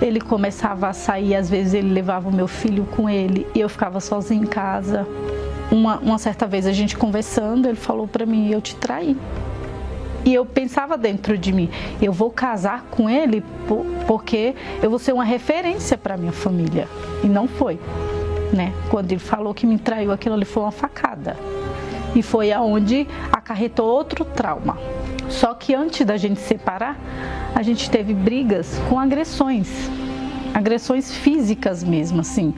[0.00, 3.68] Ele começava a sair, às vezes ele levava o meu filho com ele e eu
[3.68, 5.06] ficava sozinha em casa.
[5.70, 9.16] Uma, uma certa vez a gente conversando, ele falou para mim: Eu te traí.
[10.24, 11.68] E eu pensava dentro de mim,
[12.00, 13.42] eu vou casar com ele
[14.06, 16.88] porque eu vou ser uma referência para minha família.
[17.24, 17.78] E não foi,
[18.52, 18.72] né?
[18.88, 21.36] Quando ele falou que me traiu, aquilo ali foi uma facada.
[22.14, 24.78] E foi aonde acarretou outro trauma.
[25.28, 26.96] Só que antes da gente separar,
[27.54, 29.68] a gente teve brigas com agressões,
[30.54, 32.54] agressões físicas mesmo, assim.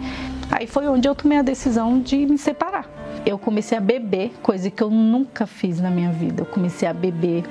[0.51, 2.94] Aí foi onde eu tomei a decisão de me separar
[3.27, 6.43] eu comecei a beber, coisa que eu nunca fiz na minha vida.
[6.43, 7.45] Eu comecei a beber,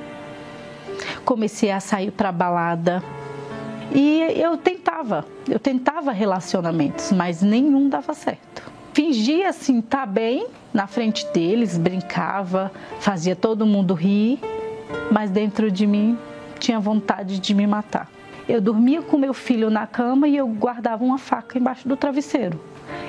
[1.26, 3.04] comecei a sair para balada.
[3.94, 8.72] E eu tentava, eu tentava relacionamentos, mas nenhum dava certo.
[8.94, 14.40] Fingia assim estar tá bem na frente deles, brincava, fazia todo mundo rir,
[15.12, 16.18] mas dentro de mim
[16.60, 18.10] tinha vontade de me matar.
[18.48, 22.60] Eu dormia com meu filho na cama e eu guardava uma faca embaixo do travesseiro.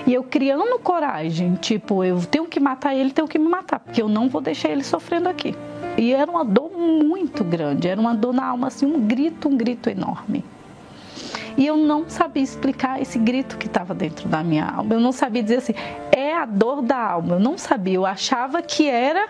[0.06, 4.02] E eu criando coragem, tipo, eu tenho que matar ele, tenho que me matar, porque
[4.02, 5.54] eu não vou deixar ele sofrendo aqui.
[5.96, 9.56] E era uma dor muito grande, era uma dor na alma, assim, um grito, um
[9.56, 10.44] grito enorme.
[11.56, 14.94] E eu não sabia explicar esse grito que estava dentro da minha alma.
[14.94, 15.74] Eu não sabia dizer assim,
[16.10, 17.36] é a dor da alma.
[17.36, 17.94] Eu não sabia.
[17.94, 19.28] Eu achava que era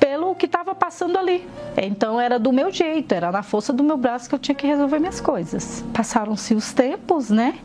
[0.00, 1.46] pelo que estava passando ali.
[1.76, 4.66] Então era do meu jeito, era na força do meu braço que eu tinha que
[4.66, 5.84] resolver minhas coisas.
[5.92, 7.58] Passaram-se os tempos, né?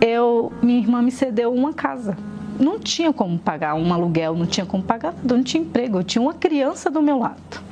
[0.00, 2.16] eu, minha irmã me cedeu uma casa.
[2.58, 6.04] Não tinha como pagar um aluguel, não tinha como pagar nada, não tinha emprego, eu
[6.04, 7.62] tinha uma criança do meu lado.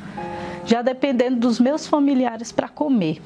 [0.64, 3.20] Já dependendo dos meus familiares para comer.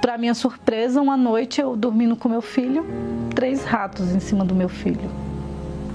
[0.00, 2.86] Para minha surpresa, uma noite eu dormindo com meu filho,
[3.34, 5.10] três ratos em cima do meu filho.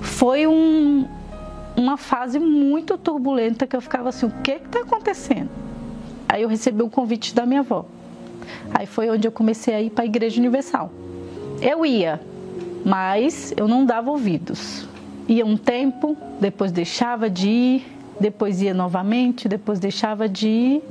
[0.01, 1.07] Foi um,
[1.75, 5.49] uma fase muito turbulenta que eu ficava assim, o que está acontecendo?
[6.27, 7.85] Aí eu recebi um convite da minha avó.
[8.73, 10.91] Aí foi onde eu comecei a ir para a Igreja Universal.
[11.61, 12.19] Eu ia,
[12.85, 14.87] mas eu não dava ouvidos.
[15.27, 20.83] Ia um tempo, depois deixava de ir, depois ia novamente, depois deixava de ir.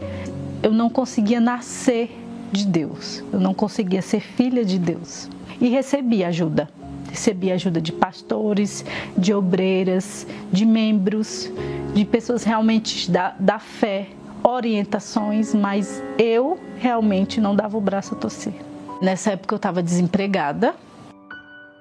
[0.62, 2.21] Eu não conseguia nascer
[2.52, 5.28] de Deus, eu não conseguia ser filha de Deus.
[5.60, 6.68] E recebi ajuda.
[7.10, 8.84] Recebi ajuda de pastores,
[9.16, 11.50] de obreiras, de membros,
[11.94, 14.08] de pessoas realmente da, da fé,
[14.42, 18.54] orientações, mas eu realmente não dava o braço a torcer.
[19.00, 20.74] Nessa época eu estava desempregada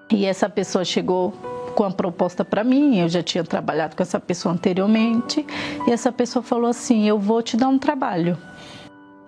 [0.10, 1.34] e essa pessoa chegou
[1.76, 3.00] com a proposta para mim.
[3.00, 5.46] Eu já tinha trabalhado com essa pessoa anteriormente
[5.88, 8.38] e essa pessoa falou assim: Eu vou te dar um trabalho.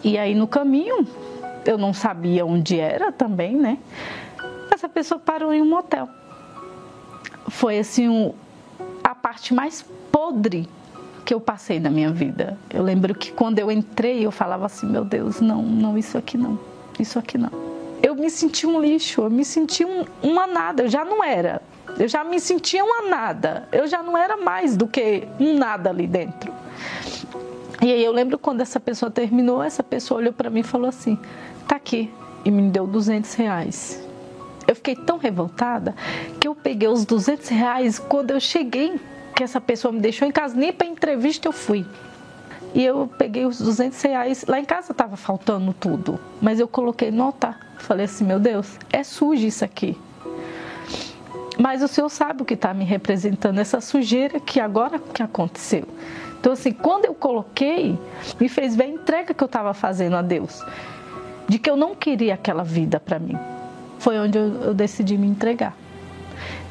[0.03, 1.07] E aí no caminho,
[1.65, 3.77] eu não sabia onde era também, né?
[4.71, 6.09] Essa pessoa parou em um motel.
[7.47, 8.33] Foi assim um,
[9.03, 10.67] a parte mais podre
[11.23, 12.57] que eu passei na minha vida.
[12.69, 16.37] Eu lembro que quando eu entrei, eu falava assim: meu Deus, não, não, isso aqui
[16.37, 16.59] não,
[16.99, 17.51] isso aqui não.
[18.01, 21.61] Eu me senti um lixo, eu me senti um, uma nada, eu já não era.
[21.97, 25.89] Eu já me sentia uma nada, eu já não era mais do que um nada
[25.89, 26.51] ali dentro.
[27.81, 30.87] E aí eu lembro quando essa pessoa terminou, essa pessoa olhou para mim e falou
[30.87, 31.17] assim:
[31.67, 32.11] tá aqui,
[32.45, 34.03] e me deu 200 reais.
[34.67, 35.95] Eu fiquei tão revoltada
[36.39, 38.99] que eu peguei os 200 reais quando eu cheguei
[39.35, 41.85] que essa pessoa me deixou em casa, nem para entrevista eu fui.
[42.73, 47.11] E eu peguei os 200 reais, lá em casa estava faltando tudo, mas eu coloquei
[47.11, 47.59] no altar.
[47.77, 49.97] Falei assim: meu Deus, é sujo isso aqui.
[51.59, 55.87] Mas o Senhor sabe o que está me representando, essa sujeira que agora que aconteceu.
[56.39, 57.97] Então, assim, quando eu coloquei,
[58.39, 60.61] me fez ver a entrega que eu estava fazendo a Deus,
[61.47, 63.37] de que eu não queria aquela vida para mim.
[63.99, 65.75] Foi onde eu, eu, decidi me entregar.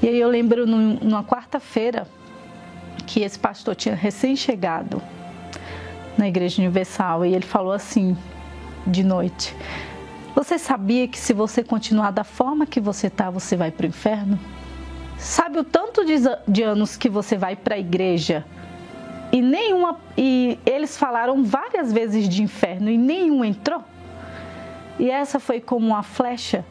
[0.03, 2.07] E aí eu lembro numa quarta-feira,
[3.07, 5.03] que esse pastor tinha recém-chegado
[6.17, 8.17] na Igreja Universal e ele falou assim
[8.87, 9.55] de noite:
[10.35, 13.89] Você sabia que se você continuar da forma que você está, você vai para o
[13.89, 14.39] inferno?
[15.19, 16.15] Sabe o tanto de,
[16.49, 18.45] de anos que você vai para a igreja
[19.31, 23.83] e nenhuma e eles falaram várias vezes de inferno e nenhum entrou?
[24.99, 26.65] E essa foi como uma flecha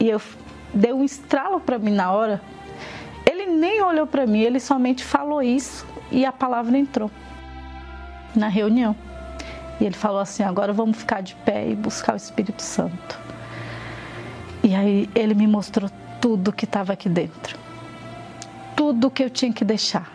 [0.00, 0.20] e eu
[0.74, 2.40] deu um estralo para mim na hora
[3.42, 7.10] ele nem olhou para mim, ele somente falou isso e a palavra entrou
[8.34, 8.94] na reunião.
[9.80, 13.18] E ele falou assim: agora vamos ficar de pé e buscar o Espírito Santo.
[14.62, 17.58] E aí ele me mostrou tudo que estava aqui dentro,
[18.76, 20.10] tudo que eu tinha que deixar.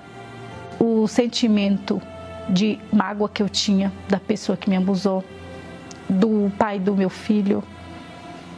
[0.80, 2.02] O sentimento
[2.48, 5.24] de mágoa que eu tinha da pessoa que me abusou,
[6.10, 7.64] do pai do meu filho,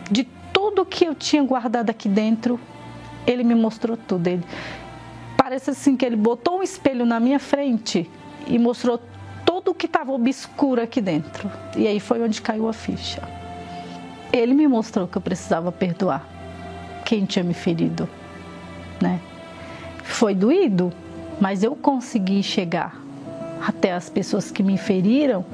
[0.10, 2.60] de tudo que eu tinha guardado aqui dentro,
[3.26, 4.28] ele me mostrou tudo.
[4.28, 4.44] Ele,
[5.38, 8.10] parece assim que ele botou um espelho na minha frente
[8.48, 9.00] e mostrou
[9.46, 11.50] tudo que estava obscuro aqui dentro.
[11.76, 13.22] E aí foi onde caiu a ficha.
[14.32, 16.28] Ele me mostrou que eu precisava perdoar
[17.04, 18.08] quem tinha me ferido,
[19.02, 19.20] né?
[20.04, 20.94] Foi doído,
[21.40, 23.02] mas eu consegui chegar
[23.66, 25.46] até as pessoas que me feriram,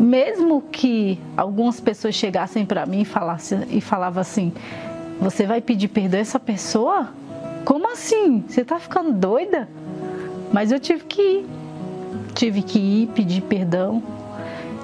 [0.00, 4.52] mesmo que algumas pessoas chegassem para mim e falassem e falavam assim:
[5.20, 7.08] você vai pedir perdão a essa pessoa?
[7.66, 8.42] Como assim?
[8.48, 9.68] Você tá ficando doida?
[10.50, 11.46] Mas eu tive que ir.
[12.34, 14.02] Tive que ir pedir perdão.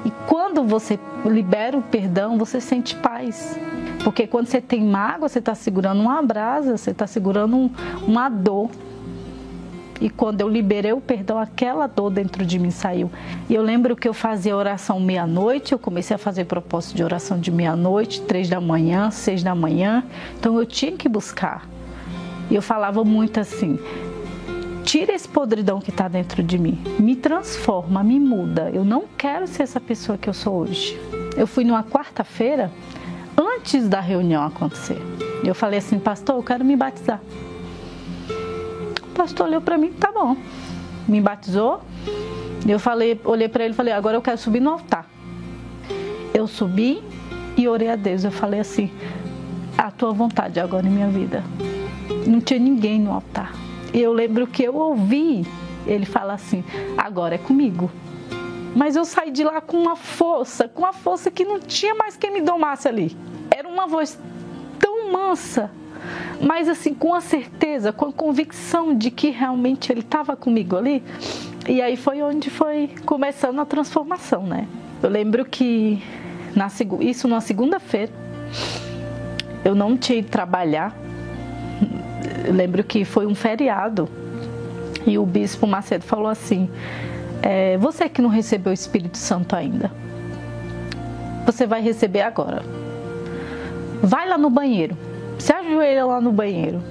[0.04, 3.58] E quando você libera o perdão, você sente paz.
[4.04, 7.70] Porque quando você tem mágoa, você está segurando uma brasa, você está segurando um,
[8.06, 8.70] uma dor.
[10.00, 13.10] E quando eu liberei o perdão, aquela dor dentro de mim saiu.
[13.48, 17.38] E eu lembro que eu fazia oração meia-noite, eu comecei a fazer propósito de oração
[17.38, 20.04] de meia-noite, três da manhã, seis da manhã.
[20.38, 21.66] Então eu tinha que buscar.
[22.50, 23.78] E eu falava muito assim:
[24.84, 28.70] tira esse podridão que está dentro de mim, me transforma, me muda.
[28.72, 30.98] Eu não quero ser essa pessoa que eu sou hoje.
[31.36, 32.70] Eu fui numa quarta-feira,
[33.36, 34.98] antes da reunião acontecer.
[35.44, 37.20] Eu falei assim, pastor, eu quero me batizar
[39.16, 40.36] pastor olhou para mim, tá bom.
[41.08, 41.80] Me batizou.
[42.68, 45.06] Eu falei, olhei para ele e falei, agora eu quero subir no altar.
[46.34, 47.02] Eu subi
[47.56, 48.24] e orei a Deus.
[48.24, 48.90] Eu falei assim,
[49.78, 51.42] a tua vontade agora em minha vida.
[52.26, 53.52] Não tinha ninguém no altar.
[53.94, 55.46] Eu lembro que eu ouvi
[55.86, 56.62] ele falar assim,
[56.98, 57.90] agora é comigo.
[58.74, 62.16] Mas eu saí de lá com uma força, com uma força que não tinha mais
[62.16, 63.16] quem me domasse ali.
[63.50, 64.18] Era uma voz
[64.78, 65.70] tão mansa,
[66.40, 71.02] mas assim, com a certeza, com a convicção de que realmente ele estava comigo ali.
[71.68, 74.66] E aí foi onde foi começando a transformação, né?
[75.02, 76.02] Eu lembro que
[76.54, 76.68] na,
[77.00, 78.12] isso na segunda-feira
[79.64, 80.96] eu não tinha ido trabalhar.
[82.44, 84.08] Eu lembro que foi um feriado
[85.06, 86.68] e o bispo Macedo falou assim:
[87.42, 89.90] é, Você que não recebeu o Espírito Santo ainda,
[91.44, 92.62] você vai receber agora.
[94.02, 94.96] Vai lá no banheiro
[95.38, 96.82] se ajoelha lá no banheiro.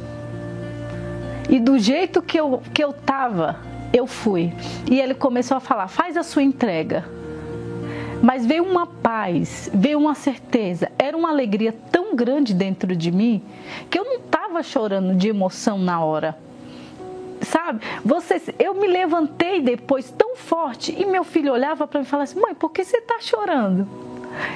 [1.49, 3.57] E do jeito que eu, que eu tava,
[3.93, 4.53] eu fui.
[4.89, 7.05] E ele começou a falar: faz a sua entrega.
[8.21, 13.43] Mas veio uma paz, veio uma certeza, era uma alegria tão grande dentro de mim
[13.89, 16.35] que eu não estava chorando de emoção na hora.
[17.41, 17.81] Sabe?
[18.03, 22.23] Você, eu me levantei depois tão forte e meu filho olhava para mim e falava
[22.23, 23.87] assim: mãe, por que você está chorando?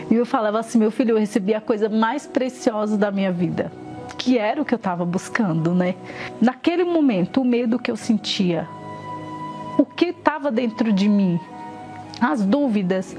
[0.09, 3.71] E eu falava assim: meu filho, eu recebi a coisa mais preciosa da minha vida,
[4.19, 5.95] que era o que eu estava buscando, né?
[6.41, 8.67] Naquele momento, o medo que eu sentia,
[9.77, 11.39] o que estava dentro de mim,
[12.19, 13.15] as dúvidas,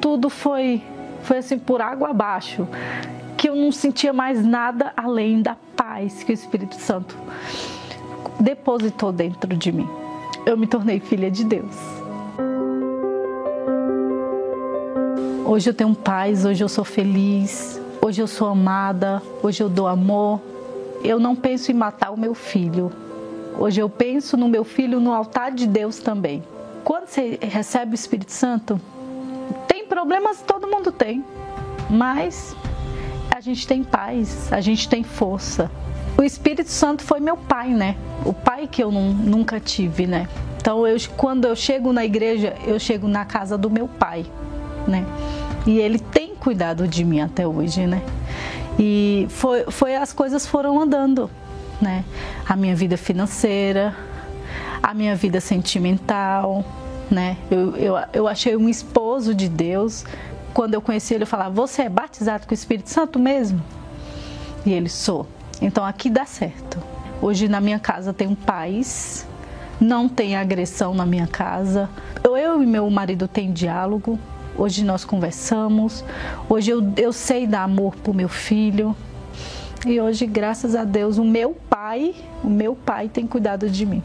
[0.00, 0.82] tudo foi,
[1.22, 2.66] foi assim por água abaixo,
[3.38, 7.16] que eu não sentia mais nada além da paz que o Espírito Santo
[8.40, 9.88] depositou dentro de mim.
[10.44, 11.76] eu me tornei filha de Deus.
[15.46, 19.86] Hoje eu tenho paz, hoje eu sou feliz, hoje eu sou amada, hoje eu dou
[19.86, 20.40] amor.
[21.04, 22.92] Eu não penso em matar o meu filho.
[23.58, 26.42] Hoje eu penso no meu filho no altar de Deus também.
[26.84, 28.80] Quando você recebe o Espírito Santo,
[29.68, 31.24] tem problemas, todo mundo tem,
[31.88, 32.56] mas
[33.30, 35.70] a gente tem paz, a gente tem força.
[36.18, 37.96] O Espírito Santo foi meu pai, né?
[38.24, 40.28] O pai que eu não, nunca tive, né?
[40.58, 44.26] Então, eu, quando eu chego na igreja, eu chego na casa do meu pai,
[44.86, 45.04] né?
[45.66, 48.02] E ele tem cuidado de mim até hoje, né?
[48.78, 51.30] E foi, foi as coisas foram andando,
[51.80, 52.04] né?
[52.48, 53.94] A minha vida financeira,
[54.82, 56.64] a minha vida sentimental,
[57.10, 57.36] né?
[57.50, 60.04] Eu, eu, eu achei um esposo de Deus.
[60.52, 63.62] Quando eu conheci ele, eu falava: Você é batizado com o Espírito Santo mesmo?
[64.66, 65.26] E ele: Sou.
[65.60, 66.78] Então aqui dá certo.
[67.20, 69.24] Hoje na minha casa tem um paz,
[69.80, 71.88] não tem agressão na minha casa.
[72.24, 74.18] Eu e meu marido tem diálogo,
[74.56, 76.04] Hoje nós conversamos.
[76.48, 78.94] Hoje eu, eu sei dar amor para o meu filho.
[79.86, 84.02] E hoje, graças a Deus, o meu pai, o meu pai tem cuidado de mim.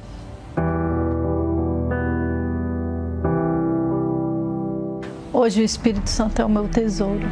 [5.32, 7.28] Hoje o Espírito Santo é o meu tesouro,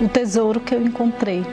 [0.00, 1.44] o tesouro que eu encontrei.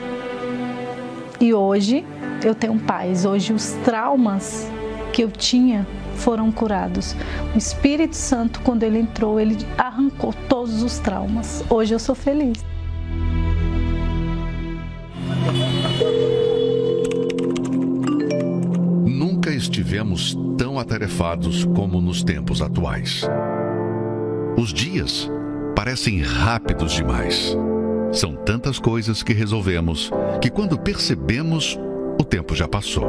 [1.40, 2.04] E hoje
[2.42, 3.24] eu tenho paz.
[3.24, 4.68] Hoje os traumas
[5.12, 5.86] que eu tinha
[6.20, 7.16] foram curados.
[7.54, 11.64] O Espírito Santo, quando ele entrou, ele arrancou todos os traumas.
[11.68, 12.64] Hoje eu sou feliz.
[19.06, 23.28] Nunca estivemos tão atarefados como nos tempos atuais.
[24.56, 25.30] Os dias
[25.74, 27.56] parecem rápidos demais.
[28.12, 30.10] São tantas coisas que resolvemos
[30.42, 31.78] que, quando percebemos,
[32.20, 33.06] o tempo já passou.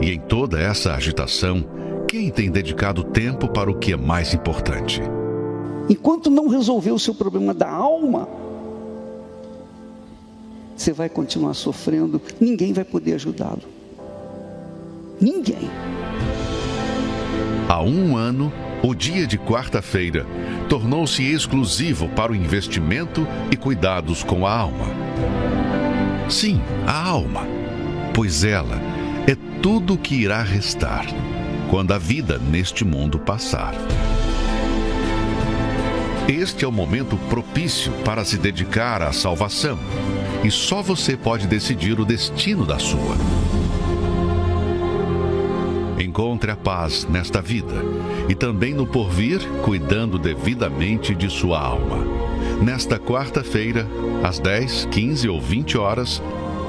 [0.00, 1.64] E em toda essa agitação,
[2.08, 5.02] quem tem dedicado tempo para o que é mais importante?
[5.90, 8.26] Enquanto não resolver o seu problema da alma,
[10.74, 13.60] você vai continuar sofrendo, ninguém vai poder ajudá-lo.
[15.20, 15.68] Ninguém.
[17.68, 18.50] Há um ano,
[18.82, 20.24] o dia de quarta-feira
[20.66, 24.86] tornou-se exclusivo para o investimento e cuidados com a alma.
[26.30, 27.46] Sim, a alma,
[28.14, 28.80] pois ela
[29.26, 31.04] é tudo o que irá restar
[31.68, 33.74] quando a vida neste mundo passar.
[36.26, 39.78] Este é o momento propício para se dedicar à salvação,
[40.44, 43.16] e só você pode decidir o destino da sua.
[45.98, 47.74] Encontre a paz nesta vida
[48.28, 51.98] e também no porvir, cuidando devidamente de sua alma.
[52.62, 53.86] Nesta quarta-feira,
[54.22, 56.22] às 10, 15 ou 20 horas,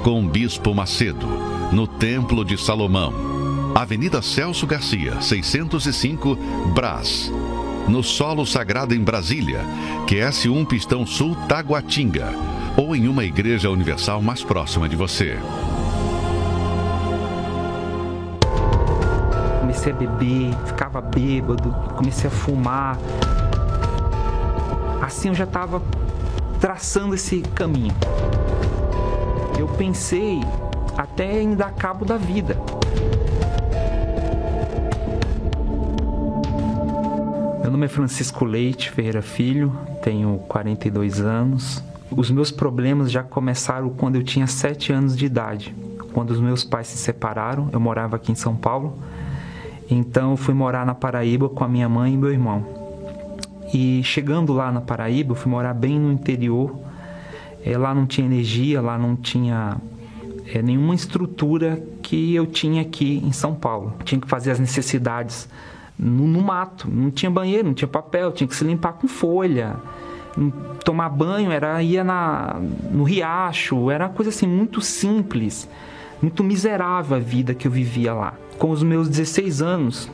[0.03, 1.27] com o Bispo Macedo,
[1.71, 3.38] no Templo de Salomão
[3.81, 6.35] Avenida Celso Garcia, 605,
[6.75, 7.31] Brás.
[7.87, 9.61] No Solo Sagrado em Brasília,
[10.05, 12.27] QS1 Pistão Sul Taguatinga.
[12.75, 15.39] Ou em uma igreja universal mais próxima de você.
[19.61, 22.97] Comecei a beber, ficava bêbado, comecei a fumar.
[25.01, 25.81] Assim eu já estava
[26.59, 27.95] traçando esse caminho.
[29.57, 30.41] Eu pensei
[30.97, 32.57] até em dar cabo da vida.
[37.69, 41.83] Meu nome é Francisco Leite Ferreira Filho, tenho 42 anos.
[42.09, 45.75] Os meus problemas já começaram quando eu tinha 7 anos de idade.
[46.11, 48.97] Quando os meus pais se separaram, eu morava aqui em São Paulo.
[49.87, 52.65] Então eu fui morar na Paraíba com a minha mãe e meu irmão.
[53.71, 56.75] E chegando lá na Paraíba, eu fui morar bem no interior.
[57.63, 59.77] É, lá não tinha energia, lá não tinha
[60.51, 63.93] é, nenhuma estrutura que eu tinha aqui em São Paulo.
[64.03, 65.47] Tinha que fazer as necessidades
[65.99, 66.89] no, no, mato.
[66.89, 69.75] Não tinha banheiro, não tinha papel, tinha que se limpar com folha.
[70.85, 72.55] Tomar banho era ia na,
[72.91, 75.67] no riacho, era uma coisa assim muito simples,
[76.21, 78.33] muito miserável a vida que eu vivia lá.
[78.57, 80.09] Com os meus 16 anos,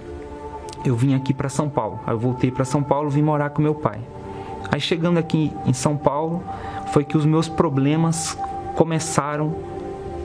[0.83, 1.99] eu vim aqui para São Paulo.
[2.07, 3.99] Aí eu voltei para São Paulo, vim morar com meu pai.
[4.71, 6.43] Aí chegando aqui em São Paulo,
[6.91, 8.37] foi que os meus problemas
[8.75, 9.55] começaram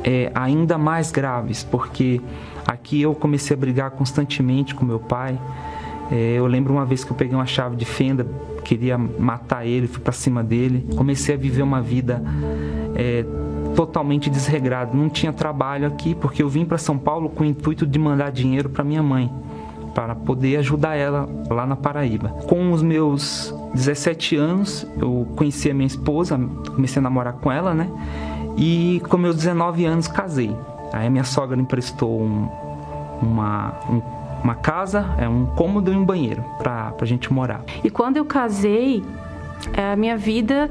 [0.05, 2.21] é, ainda mais graves, porque
[2.71, 5.37] Aqui eu comecei a brigar constantemente com meu pai.
[6.09, 8.25] É, eu lembro uma vez que eu peguei uma chave de fenda,
[8.65, 10.87] queria matar ele, fui para cima dele.
[10.97, 12.23] Comecei a viver uma vida
[12.95, 13.25] é,
[13.75, 14.97] totalmente desregrada.
[14.97, 18.31] Não tinha trabalho aqui porque eu vim para São Paulo com o intuito de mandar
[18.31, 19.29] dinheiro para minha mãe,
[19.93, 22.29] para poder ajudar ela lá na Paraíba.
[22.47, 26.39] Com os meus 17 anos, eu conheci a minha esposa,
[26.73, 27.89] comecei a namorar com ela, né?
[28.57, 30.57] E com meus 19 anos casei.
[30.93, 32.49] Aí a minha sogra emprestou um,
[33.23, 34.03] uma, um
[34.43, 37.63] uma casa, é um cômodo e um banheiro para a gente morar.
[37.85, 39.05] E quando eu casei,
[39.77, 40.71] a minha vida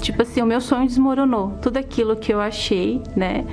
[0.00, 1.52] tipo assim, o meu sonho desmoronou.
[1.62, 3.44] Tudo aquilo que eu achei, né,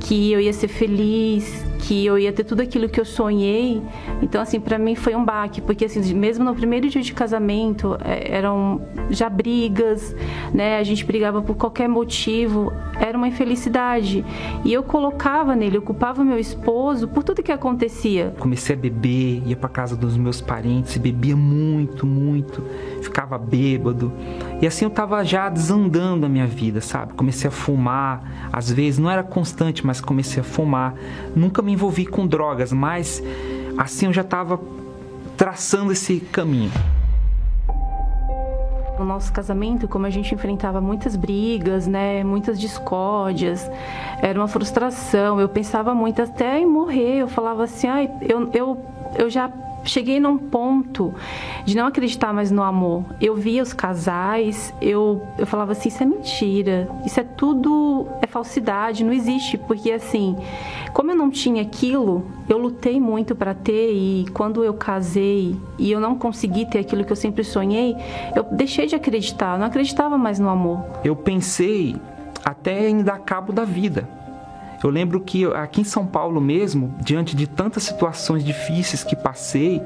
[0.00, 3.82] que eu ia ser feliz, que eu ia ter tudo aquilo que eu sonhei.
[4.22, 7.98] Então, assim, para mim foi um baque, porque assim, mesmo no primeiro dia de casamento,
[8.04, 8.80] é, eram
[9.10, 10.14] já brigas,
[10.54, 10.78] né?
[10.78, 14.24] A gente brigava por qualquer motivo, era uma infelicidade.
[14.64, 18.32] E eu colocava nele, eu culpava meu esposo por tudo que acontecia.
[18.38, 22.62] Comecei a beber, ia para casa dos meus parentes, bebia muito, muito,
[23.02, 24.12] ficava bêbado.
[24.60, 27.14] E assim eu tava já desandando a minha vida, sabe?
[27.14, 30.94] Comecei a fumar, às vezes não era constante, mas comecei a fumar.
[31.34, 33.22] Nunca me envolvi com drogas, mas
[33.76, 34.60] assim eu já estava
[35.36, 36.70] traçando esse caminho.
[38.98, 43.68] No nosso casamento, como a gente enfrentava muitas brigas, né, muitas discórdias,
[44.20, 45.40] era uma frustração.
[45.40, 47.18] Eu pensava muito até em morrer.
[47.18, 48.78] Eu falava assim, ai, eu, eu,
[49.16, 49.50] eu já
[49.84, 51.14] cheguei num ponto
[51.64, 53.04] de não acreditar mais no amor.
[53.20, 58.26] Eu via os casais, eu, eu falava assim, isso é mentira, isso é tudo, é
[58.26, 60.36] falsidade, não existe, porque assim,
[60.92, 65.90] como eu não tinha aquilo, eu lutei muito para ter e quando eu casei e
[65.90, 67.96] eu não consegui ter aquilo que eu sempre sonhei,
[68.34, 70.84] eu deixei de acreditar, não acreditava mais no amor.
[71.04, 71.96] Eu pensei
[72.44, 74.21] até em dar cabo da vida
[74.86, 79.82] eu lembro que aqui em São Paulo mesmo, diante de tantas situações difíceis que passei,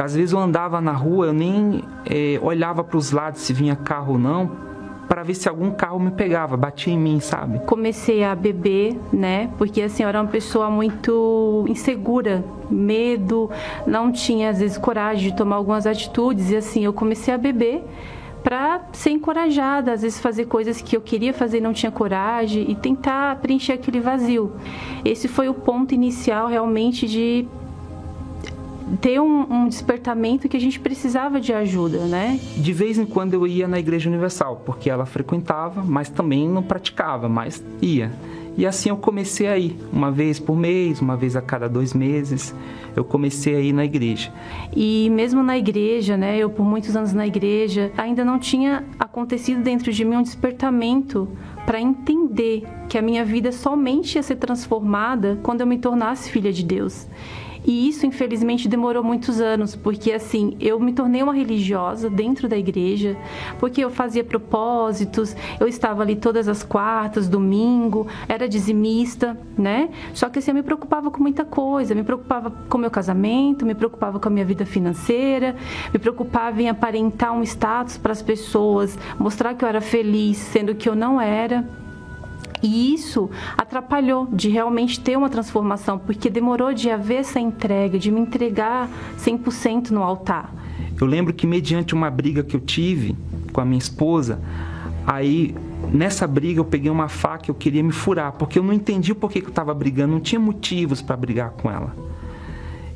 [0.00, 3.74] às vezes eu andava na rua, eu nem é, olhava para os lados se vinha
[3.74, 4.66] carro ou não,
[5.08, 7.60] para ver se algum carro me pegava, batia em mim, sabe?
[7.60, 9.50] Comecei a beber, né?
[9.56, 13.50] Porque a senhora é uma pessoa muito insegura, medo,
[13.86, 17.84] não tinha às vezes coragem de tomar algumas atitudes e assim eu comecei a beber
[18.46, 22.70] para ser encorajada, às vezes fazer coisas que eu queria fazer e não tinha coragem
[22.70, 24.52] e tentar preencher aquele vazio.
[25.04, 27.44] Esse foi o ponto inicial realmente de
[29.00, 32.38] ter um, um, despertamento que a gente precisava de ajuda, né?
[32.56, 36.62] De vez em quando eu ia na Igreja Universal, porque ela frequentava, mas também não
[36.62, 38.12] praticava, mas ia.
[38.56, 41.92] E assim eu comecei a ir, uma vez por mês, uma vez a cada dois
[41.92, 42.54] meses,
[42.94, 44.32] eu comecei a ir na igreja.
[44.74, 49.62] E mesmo na igreja, né, eu por muitos anos na igreja, ainda não tinha acontecido
[49.62, 51.28] dentro de mim um despertamento
[51.66, 56.52] para entender que a minha vida somente ia ser transformada quando eu me tornasse filha
[56.52, 57.06] de Deus.
[57.66, 62.56] E isso, infelizmente, demorou muitos anos, porque assim, eu me tornei uma religiosa dentro da
[62.56, 63.16] igreja,
[63.58, 69.90] porque eu fazia propósitos, eu estava ali todas as quartas, domingo, era dizimista, né?
[70.14, 73.74] Só que assim, eu me preocupava com muita coisa, me preocupava com meu casamento, me
[73.74, 75.56] preocupava com a minha vida financeira,
[75.92, 80.74] me preocupava em aparentar um status para as pessoas, mostrar que eu era feliz, sendo
[80.74, 81.64] que eu não era.
[82.62, 88.10] E isso atrapalhou de realmente ter uma transformação, porque demorou de haver essa entrega, de
[88.10, 88.88] me entregar
[89.18, 90.52] 100% no altar.
[90.98, 93.16] Eu lembro que, mediante uma briga que eu tive
[93.52, 94.40] com a minha esposa,
[95.06, 95.54] aí
[95.92, 99.12] nessa briga eu peguei uma faca e eu queria me furar, porque eu não entendi
[99.12, 101.94] o porquê que eu estava brigando, não tinha motivos para brigar com ela.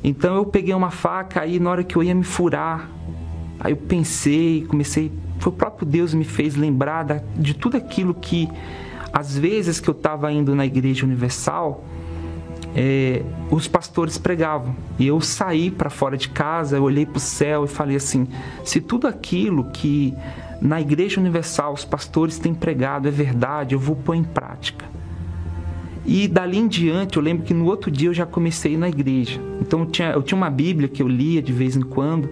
[0.03, 2.89] Então eu peguei uma faca aí na hora que eu ia me furar,
[3.59, 7.05] aí eu pensei, comecei, foi o próprio Deus me fez lembrar
[7.37, 8.49] de tudo aquilo que
[9.13, 11.85] às vezes que eu estava indo na Igreja Universal,
[12.75, 14.75] é, os pastores pregavam.
[14.99, 18.29] E eu saí para fora de casa, eu olhei para o céu e falei assim:
[18.65, 20.15] se tudo aquilo que
[20.61, 24.85] na Igreja Universal os pastores têm pregado é verdade, eu vou pôr em prática.
[26.07, 29.41] E dali em diante, eu lembro que no outro dia eu já comecei na igreja.
[29.61, 32.29] Então eu tinha, eu tinha uma Bíblia que eu lia de vez em quando.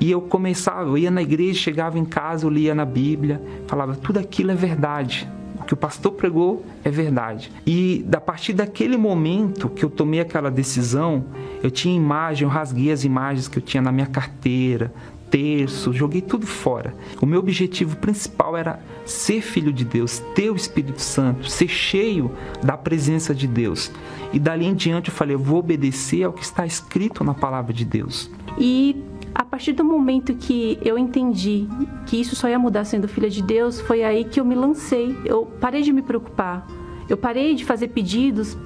[0.00, 3.96] E eu começava, eu ia na igreja, chegava em casa, eu lia na Bíblia, falava,
[3.96, 5.28] tudo aquilo é verdade
[5.68, 7.52] que o pastor pregou é verdade.
[7.66, 11.26] E a partir daquele momento que eu tomei aquela decisão,
[11.62, 14.90] eu tinha imagem, eu rasguei as imagens que eu tinha na minha carteira,
[15.30, 16.94] terço, joguei tudo fora.
[17.20, 22.30] O meu objetivo principal era ser filho de Deus, ter o Espírito Santo, ser cheio
[22.64, 23.92] da presença de Deus.
[24.32, 27.74] E dali em diante eu falei, eu vou obedecer ao que está escrito na palavra
[27.74, 28.30] de Deus.
[28.58, 29.04] E
[29.34, 31.66] a partir do momento que eu entendi
[32.06, 35.16] que isso só ia mudar sendo filha de Deus, foi aí que eu me lancei.
[35.24, 36.66] Eu parei de me preocupar.
[37.08, 38.56] Eu parei de fazer pedidos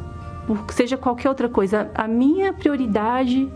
[0.46, 1.90] por seja qualquer outra coisa.
[1.94, 3.50] A minha prioridade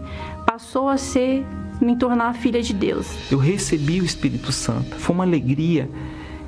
[0.47, 1.45] passou a ser
[1.81, 3.07] me tornar filha de Deus.
[3.31, 4.97] Eu recebi o Espírito Santo.
[4.97, 5.91] Foi uma alegria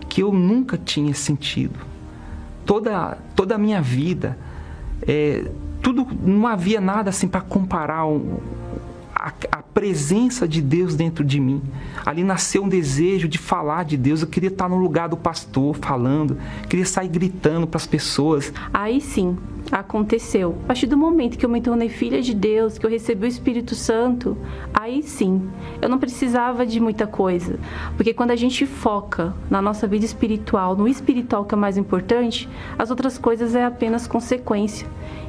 [0.09, 1.79] que eu nunca tinha sentido.
[2.65, 4.39] Toda, toda a minha vida,
[5.07, 5.51] é,
[5.83, 8.39] tudo não havia nada assim para comparar um,
[9.15, 11.63] a, a, presença de Deus dentro de mim.
[12.05, 14.23] Ali nasceu um desejo de falar de Deus.
[14.23, 16.37] Eu queria estar no lugar do pastor falando,
[16.69, 18.53] queria sair gritando para as pessoas.
[18.75, 19.39] Aí sim,
[19.71, 20.57] aconteceu.
[20.65, 23.29] A partir do momento que eu me tornei filha de Deus, que eu recebi o
[23.29, 24.37] Espírito Santo,
[24.75, 25.49] aí sim,
[25.81, 27.57] eu não precisava de muita coisa.
[27.97, 32.49] Porque quando a gente foca na nossa vida espiritual, no espiritual que é mais importante,
[32.77, 34.89] as outras coisas é apenas consequência.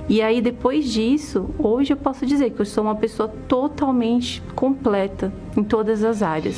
[0.09, 5.31] E aí, depois disso, hoje eu posso dizer que eu sou uma pessoa totalmente completa
[5.55, 6.57] em todas as áreas.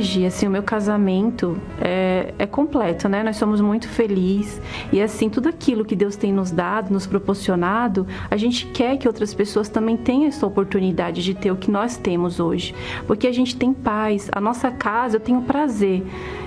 [0.00, 3.22] Hoje, assim, o meu casamento é, é completo, né?
[3.22, 4.58] Nós somos muito felizes.
[4.90, 9.06] E, assim, tudo aquilo que Deus tem nos dado, nos proporcionado, a gente quer que
[9.06, 12.74] outras pessoas também tenham essa oportunidade de ter o que nós temos hoje,
[13.06, 14.30] porque a gente tem paz.
[14.32, 16.02] A nossa casa, eu tenho prazer.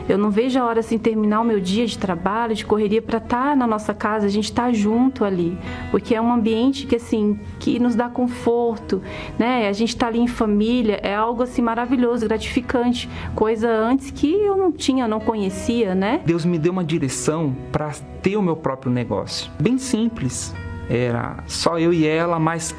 [0.07, 3.19] Eu não vejo a hora assim terminar o meu dia de trabalho, de correria para
[3.19, 5.57] estar tá na nossa casa, a gente estar tá junto ali,
[5.91, 9.01] porque é um ambiente que assim que nos dá conforto,
[9.39, 9.69] né?
[9.69, 13.09] A gente está ali em família, é algo assim maravilhoso, gratificante,
[13.43, 16.21] coisa antes que eu não tinha, não conhecia, né?
[16.25, 17.91] Deus me deu uma direção para
[18.21, 20.55] ter o meu próprio negócio, bem simples.
[20.89, 22.73] Era só eu e ela, mas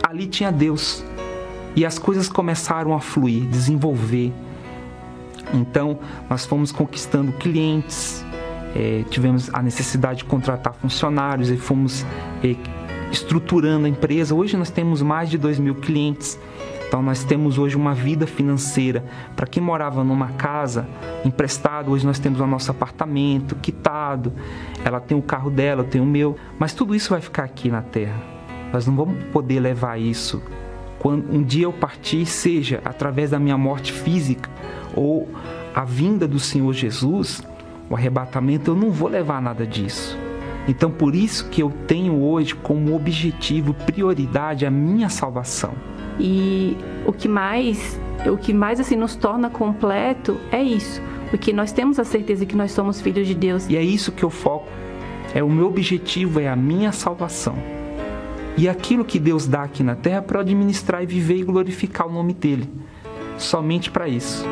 [0.00, 1.04] ali tinha Deus.
[1.74, 4.32] E as coisas começaram a fluir, desenvolver.
[5.52, 8.24] Então, nós fomos conquistando clientes,
[8.76, 12.06] é, tivemos a necessidade de contratar funcionários e fomos
[12.44, 12.54] é,
[13.10, 14.36] estruturando a empresa.
[14.36, 16.38] Hoje nós temos mais de 2 mil clientes.
[16.90, 19.04] Então nós temos hoje uma vida financeira.
[19.36, 20.88] Para quem morava numa casa
[21.24, 24.32] emprestado, hoje nós temos o nosso apartamento quitado.
[24.84, 26.36] Ela tem o carro dela, eu tenho o meu.
[26.58, 28.20] Mas tudo isso vai ficar aqui na terra.
[28.72, 30.42] Nós não vamos poder levar isso.
[30.98, 34.50] Quando um dia eu partir, seja através da minha morte física
[34.96, 35.28] ou
[35.72, 37.40] a vinda do Senhor Jesus,
[37.88, 40.18] o arrebatamento, eu não vou levar nada disso.
[40.66, 45.72] Então, por isso que eu tenho hoje como objetivo, prioridade a minha salvação.
[46.18, 51.00] E o que mais, o que mais assim nos torna completo é isso,
[51.30, 53.68] porque nós temos a certeza que nós somos filhos de Deus.
[53.68, 54.68] E é isso que eu foco.
[55.34, 57.56] É o meu objetivo é a minha salvação.
[58.56, 62.12] E aquilo que Deus dá aqui na terra para administrar e viver e glorificar o
[62.12, 62.68] nome dele.
[63.38, 64.44] Somente para isso.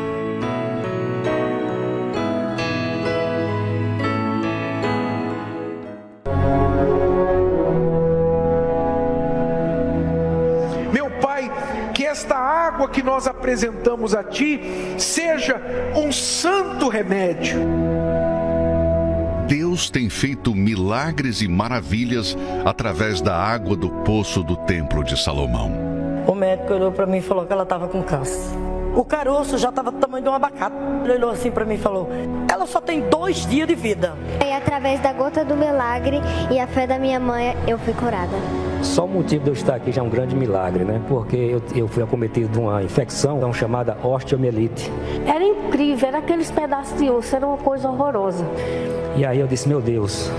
[13.18, 14.60] Nós apresentamos a Ti
[14.96, 15.60] seja
[15.96, 17.58] um santo remédio.
[19.48, 25.72] Deus tem feito milagres e maravilhas através da água do poço do Templo de Salomão.
[26.28, 28.56] O médico olhou para mim e falou que ela estava com câncer.
[28.94, 30.76] O caroço já estava do tamanho de um abacate.
[31.02, 32.08] Ele olhou assim para mim e falou:
[32.48, 34.16] Ela só tem dois dias de vida.
[34.46, 36.20] E através da gota do milagre
[36.52, 38.67] e a fé da minha mãe, eu fui curada.
[38.82, 41.00] Só o motivo de eu estar aqui já é um grande milagre, né?
[41.08, 44.90] Porque eu, eu fui acometido de uma infecção chamada osteomielite.
[45.26, 48.44] Era incrível, era aqueles pedaços de osso, era uma coisa horrorosa.
[49.16, 50.30] E aí eu disse: Meu Deus,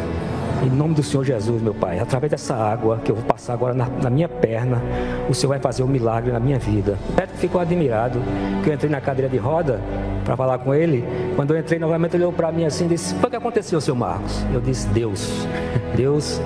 [0.63, 3.73] em nome do Senhor Jesus, meu Pai, através dessa água que eu vou passar agora
[3.73, 4.81] na, na minha perna,
[5.29, 6.97] o Senhor vai fazer um milagre na minha vida.
[7.09, 8.21] O médico ficou admirado
[8.63, 9.79] que eu entrei na cadeira de roda
[10.25, 11.03] para falar com ele.
[11.35, 13.95] Quando eu entrei novamente, ele olhou para mim assim e disse: O que aconteceu, seu
[13.95, 14.45] Marcos?
[14.53, 15.47] Eu disse: Deus,
[15.95, 16.41] Deus,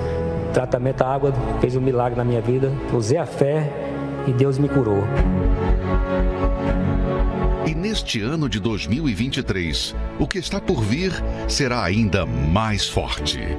[0.54, 2.72] tratamento da água fez um milagre na minha vida.
[2.93, 3.70] Usei a fé
[4.28, 5.04] e Deus me curou.
[7.66, 11.12] E neste ano de 2023, o que está por vir
[11.47, 13.58] será ainda mais forte.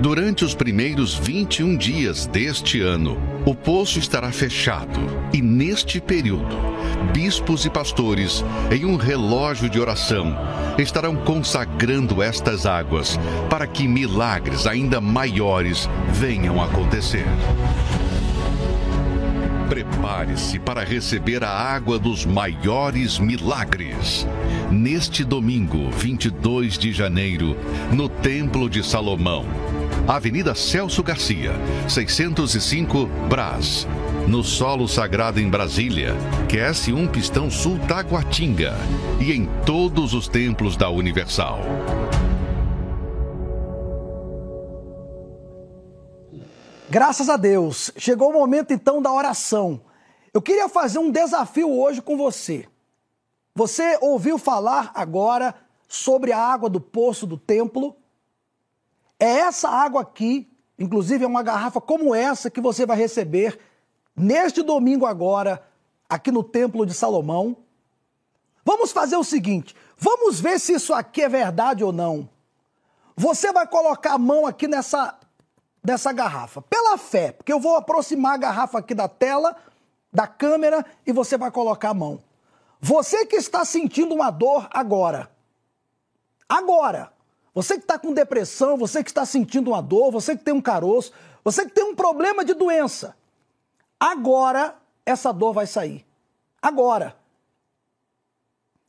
[0.00, 5.00] Durante os primeiros 21 dias deste ano, o poço estará fechado
[5.32, 6.54] e, neste período,
[7.14, 10.36] bispos e pastores, em um relógio de oração,
[10.76, 13.18] estarão consagrando estas águas
[13.48, 17.26] para que milagres ainda maiores venham a acontecer.
[19.70, 24.26] Prepare-se para receber a água dos maiores milagres.
[24.70, 27.56] Neste domingo, 22 de janeiro,
[27.90, 29.46] no Templo de Salomão
[30.08, 31.50] Avenida Celso Garcia,
[31.88, 33.88] 605 Brás.
[34.28, 36.14] No Solo Sagrado em Brasília,
[36.46, 38.74] QS1 Pistão Sul Taguatinga
[39.20, 41.58] e em todos os templos da Universal.
[46.88, 49.80] Graças a Deus, chegou o momento então da oração.
[50.32, 52.64] Eu queria fazer um desafio hoje com você.
[53.56, 55.52] Você ouviu falar agora
[55.88, 57.96] sobre a água do poço do templo?
[59.18, 63.58] É essa água aqui, inclusive é uma garrafa como essa que você vai receber
[64.14, 65.62] neste domingo agora,
[66.08, 67.56] aqui no Templo de Salomão.
[68.64, 72.28] Vamos fazer o seguinte: vamos ver se isso aqui é verdade ou não.
[73.16, 75.18] Você vai colocar a mão aqui nessa,
[75.82, 79.56] nessa garrafa, pela fé, porque eu vou aproximar a garrafa aqui da tela,
[80.12, 82.22] da câmera, e você vai colocar a mão.
[82.78, 85.30] Você que está sentindo uma dor agora,
[86.46, 87.10] agora,
[87.56, 90.60] você que está com depressão, você que está sentindo uma dor, você que tem um
[90.60, 91.10] caroço,
[91.42, 93.16] você que tem um problema de doença,
[93.98, 94.76] agora
[95.06, 96.04] essa dor vai sair.
[96.60, 97.16] Agora.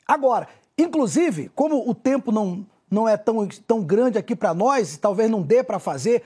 [0.06, 0.50] Agora.
[0.78, 5.32] Inclusive, como o tempo não, não é tão, tão grande aqui para nós, e talvez
[5.32, 6.26] não dê para fazer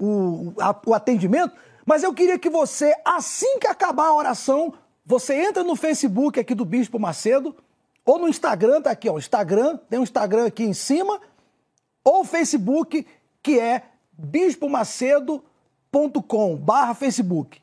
[0.00, 1.54] o, a, o atendimento,
[1.84, 4.72] mas eu queria que você, assim que acabar a oração,
[5.04, 7.54] você entra no Facebook aqui do Bispo Macedo,
[8.02, 11.20] ou no Instagram, tá aqui, ó, Instagram, tem um Instagram aqui em cima,
[12.06, 13.06] ou Facebook,
[13.42, 13.82] que é
[14.12, 17.60] bispomacedo.com barra Facebook.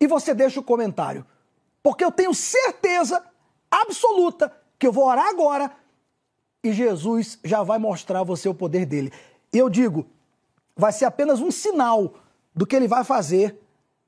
[0.00, 1.26] E você deixa o comentário.
[1.82, 3.22] Porque eu tenho certeza
[3.70, 5.70] absoluta que eu vou orar agora
[6.64, 9.12] e Jesus já vai mostrar a você o poder dele.
[9.52, 10.06] E eu digo,
[10.74, 12.14] vai ser apenas um sinal
[12.54, 13.60] do que ele vai fazer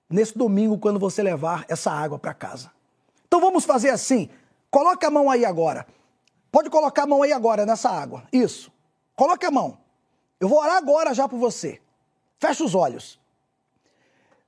[0.09, 2.71] nesse domingo quando você levar essa água para casa.
[3.27, 4.31] Então vamos fazer assim.
[4.71, 5.87] Coloque a mão aí agora.
[6.51, 8.25] Pode colocar a mão aí agora nessa água.
[8.33, 8.73] Isso.
[9.23, 9.79] Coloque a mão.
[10.41, 11.81] Eu vou orar agora já por você.
[12.41, 13.21] Feche os olhos.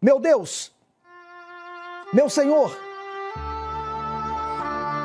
[0.03, 0.72] Meu Deus,
[2.12, 2.77] meu Senhor,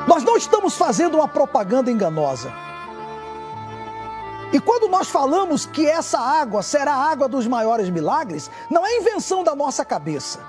[0.08, 2.52] nós não estamos fazendo uma propaganda enganosa.
[4.52, 8.96] E quando nós falamos que essa água será a água dos maiores milagres, não é
[8.96, 10.40] invenção da nossa cabeça.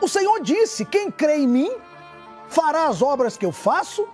[0.00, 1.76] O Senhor disse: quem crê em mim
[2.48, 4.08] fará as obras que eu faço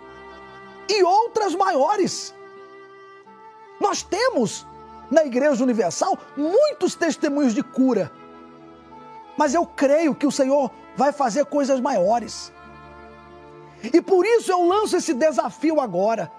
[0.88, 2.34] e outras maiores.
[3.82, 4.66] Nós temos
[5.10, 8.10] na Igreja Universal muitos testemunhos de cura,
[9.36, 12.50] mas eu creio que o Senhor vai fazer coisas maiores.
[13.92, 16.32] E por isso eu lanço esse desafio agora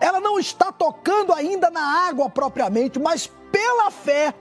[0.00, 4.34] ela não está tocando ainda na água propriamente, mas pela fé,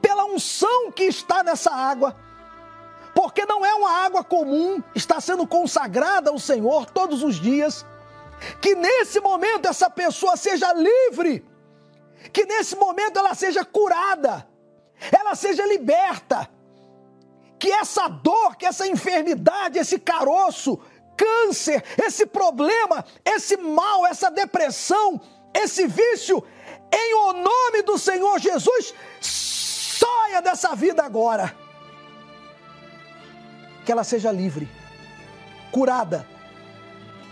[0.00, 2.16] pela unção que está nessa água.
[3.14, 7.84] Porque não é uma água comum, está sendo consagrada ao Senhor todos os dias.
[8.60, 11.44] Que nesse momento essa pessoa seja livre,
[12.32, 14.46] que nesse momento ela seja curada,
[15.12, 16.48] ela seja liberta,
[17.58, 20.78] que essa dor, que essa enfermidade, esse caroço,
[21.16, 25.20] câncer, esse problema, esse mal, essa depressão,
[25.54, 26.44] esse vício,
[26.92, 31.54] em o nome do Senhor Jesus, saia dessa vida agora.
[33.84, 34.68] Que ela seja livre,
[35.70, 36.26] curada,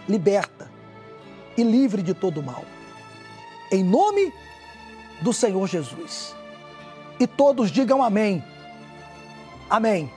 [0.09, 0.63] liberta
[1.57, 2.64] e livre de todo mal.
[3.70, 4.32] Em nome
[5.20, 6.34] do Senhor Jesus.
[7.18, 8.44] E todos digam amém.
[9.70, 10.12] Amém.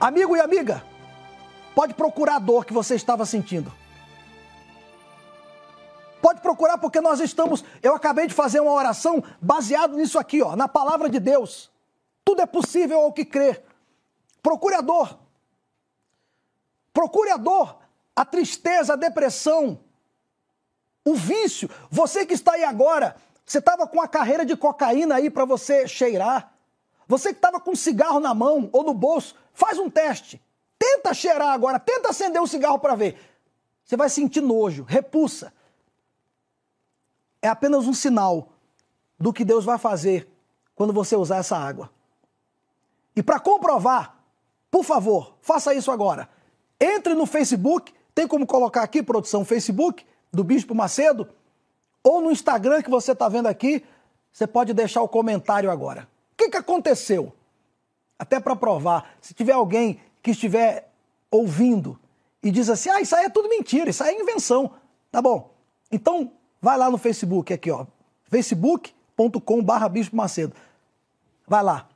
[0.00, 0.84] Amigo e amiga,
[1.78, 3.72] Pode procurar a dor que você estava sentindo.
[6.20, 7.64] Pode procurar porque nós estamos.
[7.80, 11.70] Eu acabei de fazer uma oração baseado nisso aqui, ó, na palavra de Deus.
[12.24, 13.62] Tudo é possível ao que crer.
[14.42, 15.20] Procure a dor.
[16.92, 17.78] Procure a dor,
[18.16, 19.78] a tristeza, a depressão,
[21.04, 21.68] o vício.
[21.90, 25.88] Você que está aí agora, você estava com a carreira de cocaína aí para você
[25.88, 26.52] cheirar.
[27.06, 30.40] Você que estava com um cigarro na mão ou no bolso, faz um teste.
[30.78, 33.18] Tenta cheirar agora, tenta acender um cigarro para ver.
[33.84, 35.52] Você vai sentir nojo, repulsa.
[37.40, 38.50] É apenas um sinal
[39.18, 40.28] do que Deus vai fazer
[40.74, 41.90] quando você usar essa água.
[43.16, 44.22] E para comprovar,
[44.70, 46.28] por favor, faça isso agora.
[46.78, 51.28] Entre no Facebook, tem como colocar aqui, produção, Facebook do Bispo Macedo,
[52.02, 53.84] ou no Instagram que você está vendo aqui,
[54.32, 56.08] você pode deixar o comentário agora.
[56.32, 57.32] O que, que aconteceu?
[58.18, 60.90] Até para provar, se tiver alguém que estiver
[61.30, 61.98] ouvindo
[62.42, 64.72] e diz assim: ah, isso aí é tudo mentira, isso aí é invenção.
[65.10, 65.54] Tá bom.
[65.90, 67.86] Então, vai lá no Facebook, aqui, ó.
[68.24, 70.54] facebook.com.br Bispo Macedo.
[71.46, 71.88] Vai lá.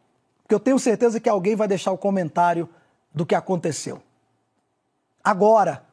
[0.43, 2.69] Porque eu tenho certeza que alguém vai deixar o comentário
[3.15, 4.03] do que aconteceu.
[5.23, 5.85] Agora,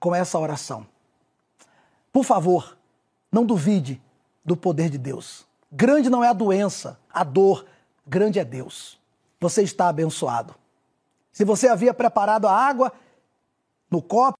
[0.00, 0.86] com essa oração.
[2.14, 2.78] Por favor,
[3.30, 4.00] não duvide
[4.44, 5.44] do poder de Deus.
[5.72, 7.66] Grande não é a doença, a dor,
[8.06, 9.00] grande é Deus.
[9.40, 10.54] Você está abençoado.
[11.32, 12.92] Se você havia preparado a água
[13.90, 14.38] no copo,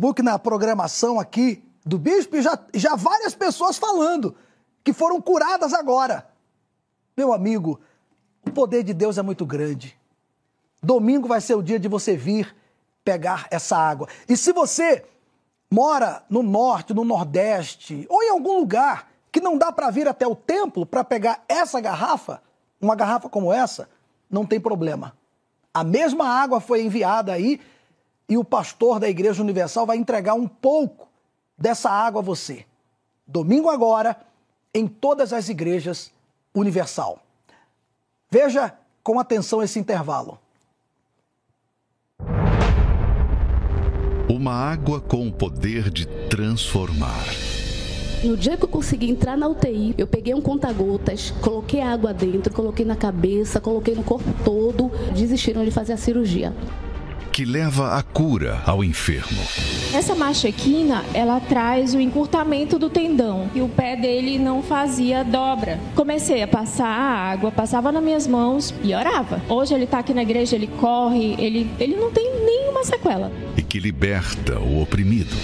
[0.00, 4.36] book na programação aqui do Bispo e já, já várias pessoas falando
[4.84, 6.28] que foram curadas agora.
[7.16, 7.80] Meu amigo,
[8.46, 9.98] o poder de Deus é muito grande.
[10.80, 12.54] Domingo vai ser o dia de você vir
[13.04, 14.06] pegar essa água.
[14.28, 15.04] E se você
[15.68, 20.24] mora no norte, no nordeste ou em algum lugar que não dá para vir até
[20.28, 22.40] o templo para pegar essa garrafa,
[22.80, 23.88] uma garrafa como essa,
[24.30, 25.16] não tem problema.
[25.74, 27.60] A mesma água foi enviada aí
[28.28, 31.08] e o pastor da Igreja Universal vai entregar um pouco
[31.56, 32.66] dessa água a você.
[33.26, 34.16] Domingo agora,
[34.74, 36.12] em todas as igrejas
[36.54, 37.18] Universal.
[38.30, 40.38] Veja com atenção esse intervalo.
[44.28, 47.24] Uma água com o poder de transformar.
[48.22, 52.52] No dia que eu consegui entrar na UTI, eu peguei um conta-gotas, coloquei água dentro,
[52.52, 56.52] coloquei na cabeça, coloquei no corpo todo, desistiram de fazer a cirurgia
[57.38, 59.40] que leva a cura ao enfermo.
[59.94, 65.78] Essa machequina, ela traz o encurtamento do tendão e o pé dele não fazia dobra.
[65.94, 69.40] Comecei a passar a água, passava nas minhas mãos, piorava.
[69.48, 73.30] Hoje ele está aqui na igreja, ele corre, ele, ele não tem nenhuma sequela.
[73.56, 75.36] E que liberta o oprimido.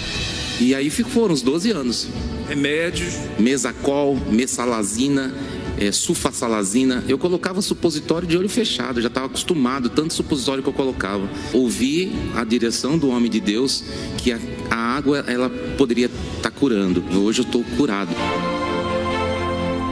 [0.59, 2.09] E aí foram os 12 anos.
[2.49, 5.33] Remédios, mesacol, mesalazina,
[5.79, 7.03] é, sulfasalazina.
[7.07, 11.27] Eu colocava supositório de olho fechado, já estava acostumado, tanto supositório que eu colocava.
[11.53, 13.83] Ouvi a direção do homem de Deus
[14.17, 17.03] que a, a água ela poderia estar tá curando.
[17.17, 18.11] Hoje eu estou curado.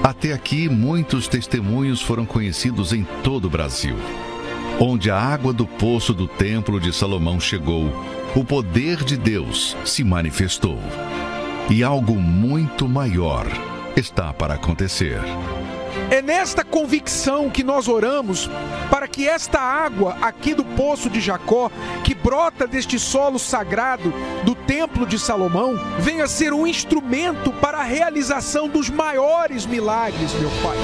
[0.04, 3.96] Até aqui, muitos testemunhos foram conhecidos em todo o Brasil.
[4.80, 7.90] Onde a água do poço do Templo de Salomão chegou,
[8.36, 10.78] o poder de Deus se manifestou.
[11.70, 13.48] E algo muito maior
[13.96, 15.22] está para acontecer.
[16.10, 18.50] É nesta convicção que nós oramos
[18.90, 21.72] para que esta água aqui do poço de Jacó,
[22.04, 24.14] que brota deste solo sagrado
[24.44, 30.50] do Templo de Salomão, venha ser um instrumento para a realização dos maiores milagres, meu
[30.62, 30.78] Pai.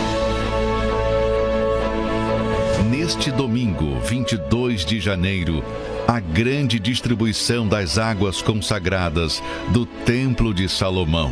[2.89, 5.63] Neste domingo, 22 de janeiro,
[6.07, 11.31] a grande distribuição das águas consagradas do Templo de Salomão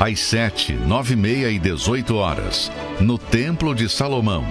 [0.00, 2.72] às 7, 9 e meia e 18 horas,
[3.02, 4.46] no Templo de Salomão,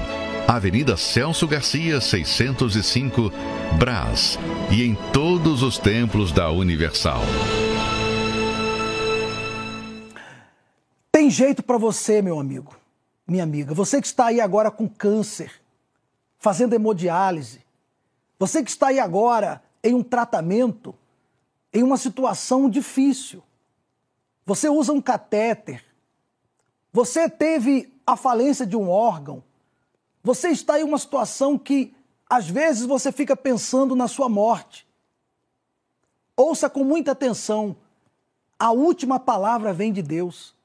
[0.47, 3.31] Avenida Celso Garcia, 605,
[3.79, 4.37] Brás,
[4.69, 7.21] e em todos os templos da Universal.
[11.11, 12.75] Tem jeito para você, meu amigo,
[13.27, 13.73] minha amiga.
[13.73, 15.51] Você que está aí agora com câncer,
[16.37, 17.61] fazendo hemodiálise.
[18.37, 20.93] Você que está aí agora em um tratamento,
[21.73, 23.41] em uma situação difícil
[24.49, 25.85] você usa um catéter,
[26.91, 29.43] você teve a falência de um órgão,
[30.23, 31.95] você está em uma situação que
[32.27, 34.87] às vezes você fica pensando na sua morte.
[36.35, 37.75] Ouça com muita atenção.
[38.57, 40.55] A última palavra vem de Deus.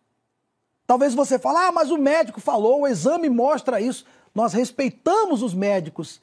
[0.87, 4.07] Talvez você fale, ah, mas o médico falou, o exame mostra isso.
[4.35, 6.23] Nós respeitamos os médicos.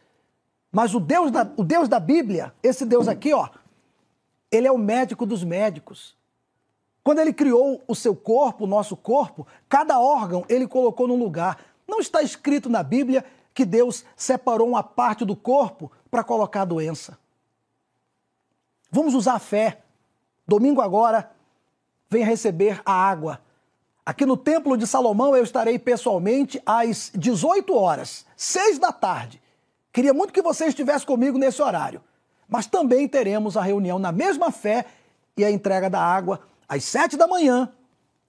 [0.72, 3.50] Mas o Deus da, o Deus da Bíblia, esse Deus aqui, ó,
[4.52, 6.20] ele é o médico dos médicos.
[7.04, 11.58] Quando ele criou o seu corpo, o nosso corpo, cada órgão ele colocou num lugar.
[11.88, 16.66] Não está escrito na Bíblia que Deus separou uma parte do corpo para colocar a
[16.66, 17.18] doença.
[18.92, 19.82] Vamos usar a fé.
[20.48, 21.32] Domingo agora,
[22.10, 23.42] venha receber a água.
[24.06, 29.42] Aqui no Templo de Salomão eu estarei pessoalmente às 18 horas, 6 da tarde.
[29.92, 32.02] Queria muito que você estivesse comigo nesse horário.
[32.48, 34.86] Mas também teremos a reunião na mesma fé
[35.38, 36.42] e a entrega da água
[36.72, 37.70] às sete da manhã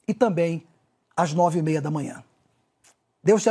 [0.06, 0.66] e também
[1.16, 2.24] às nove e meia da manhã.
[3.22, 3.50] Deus te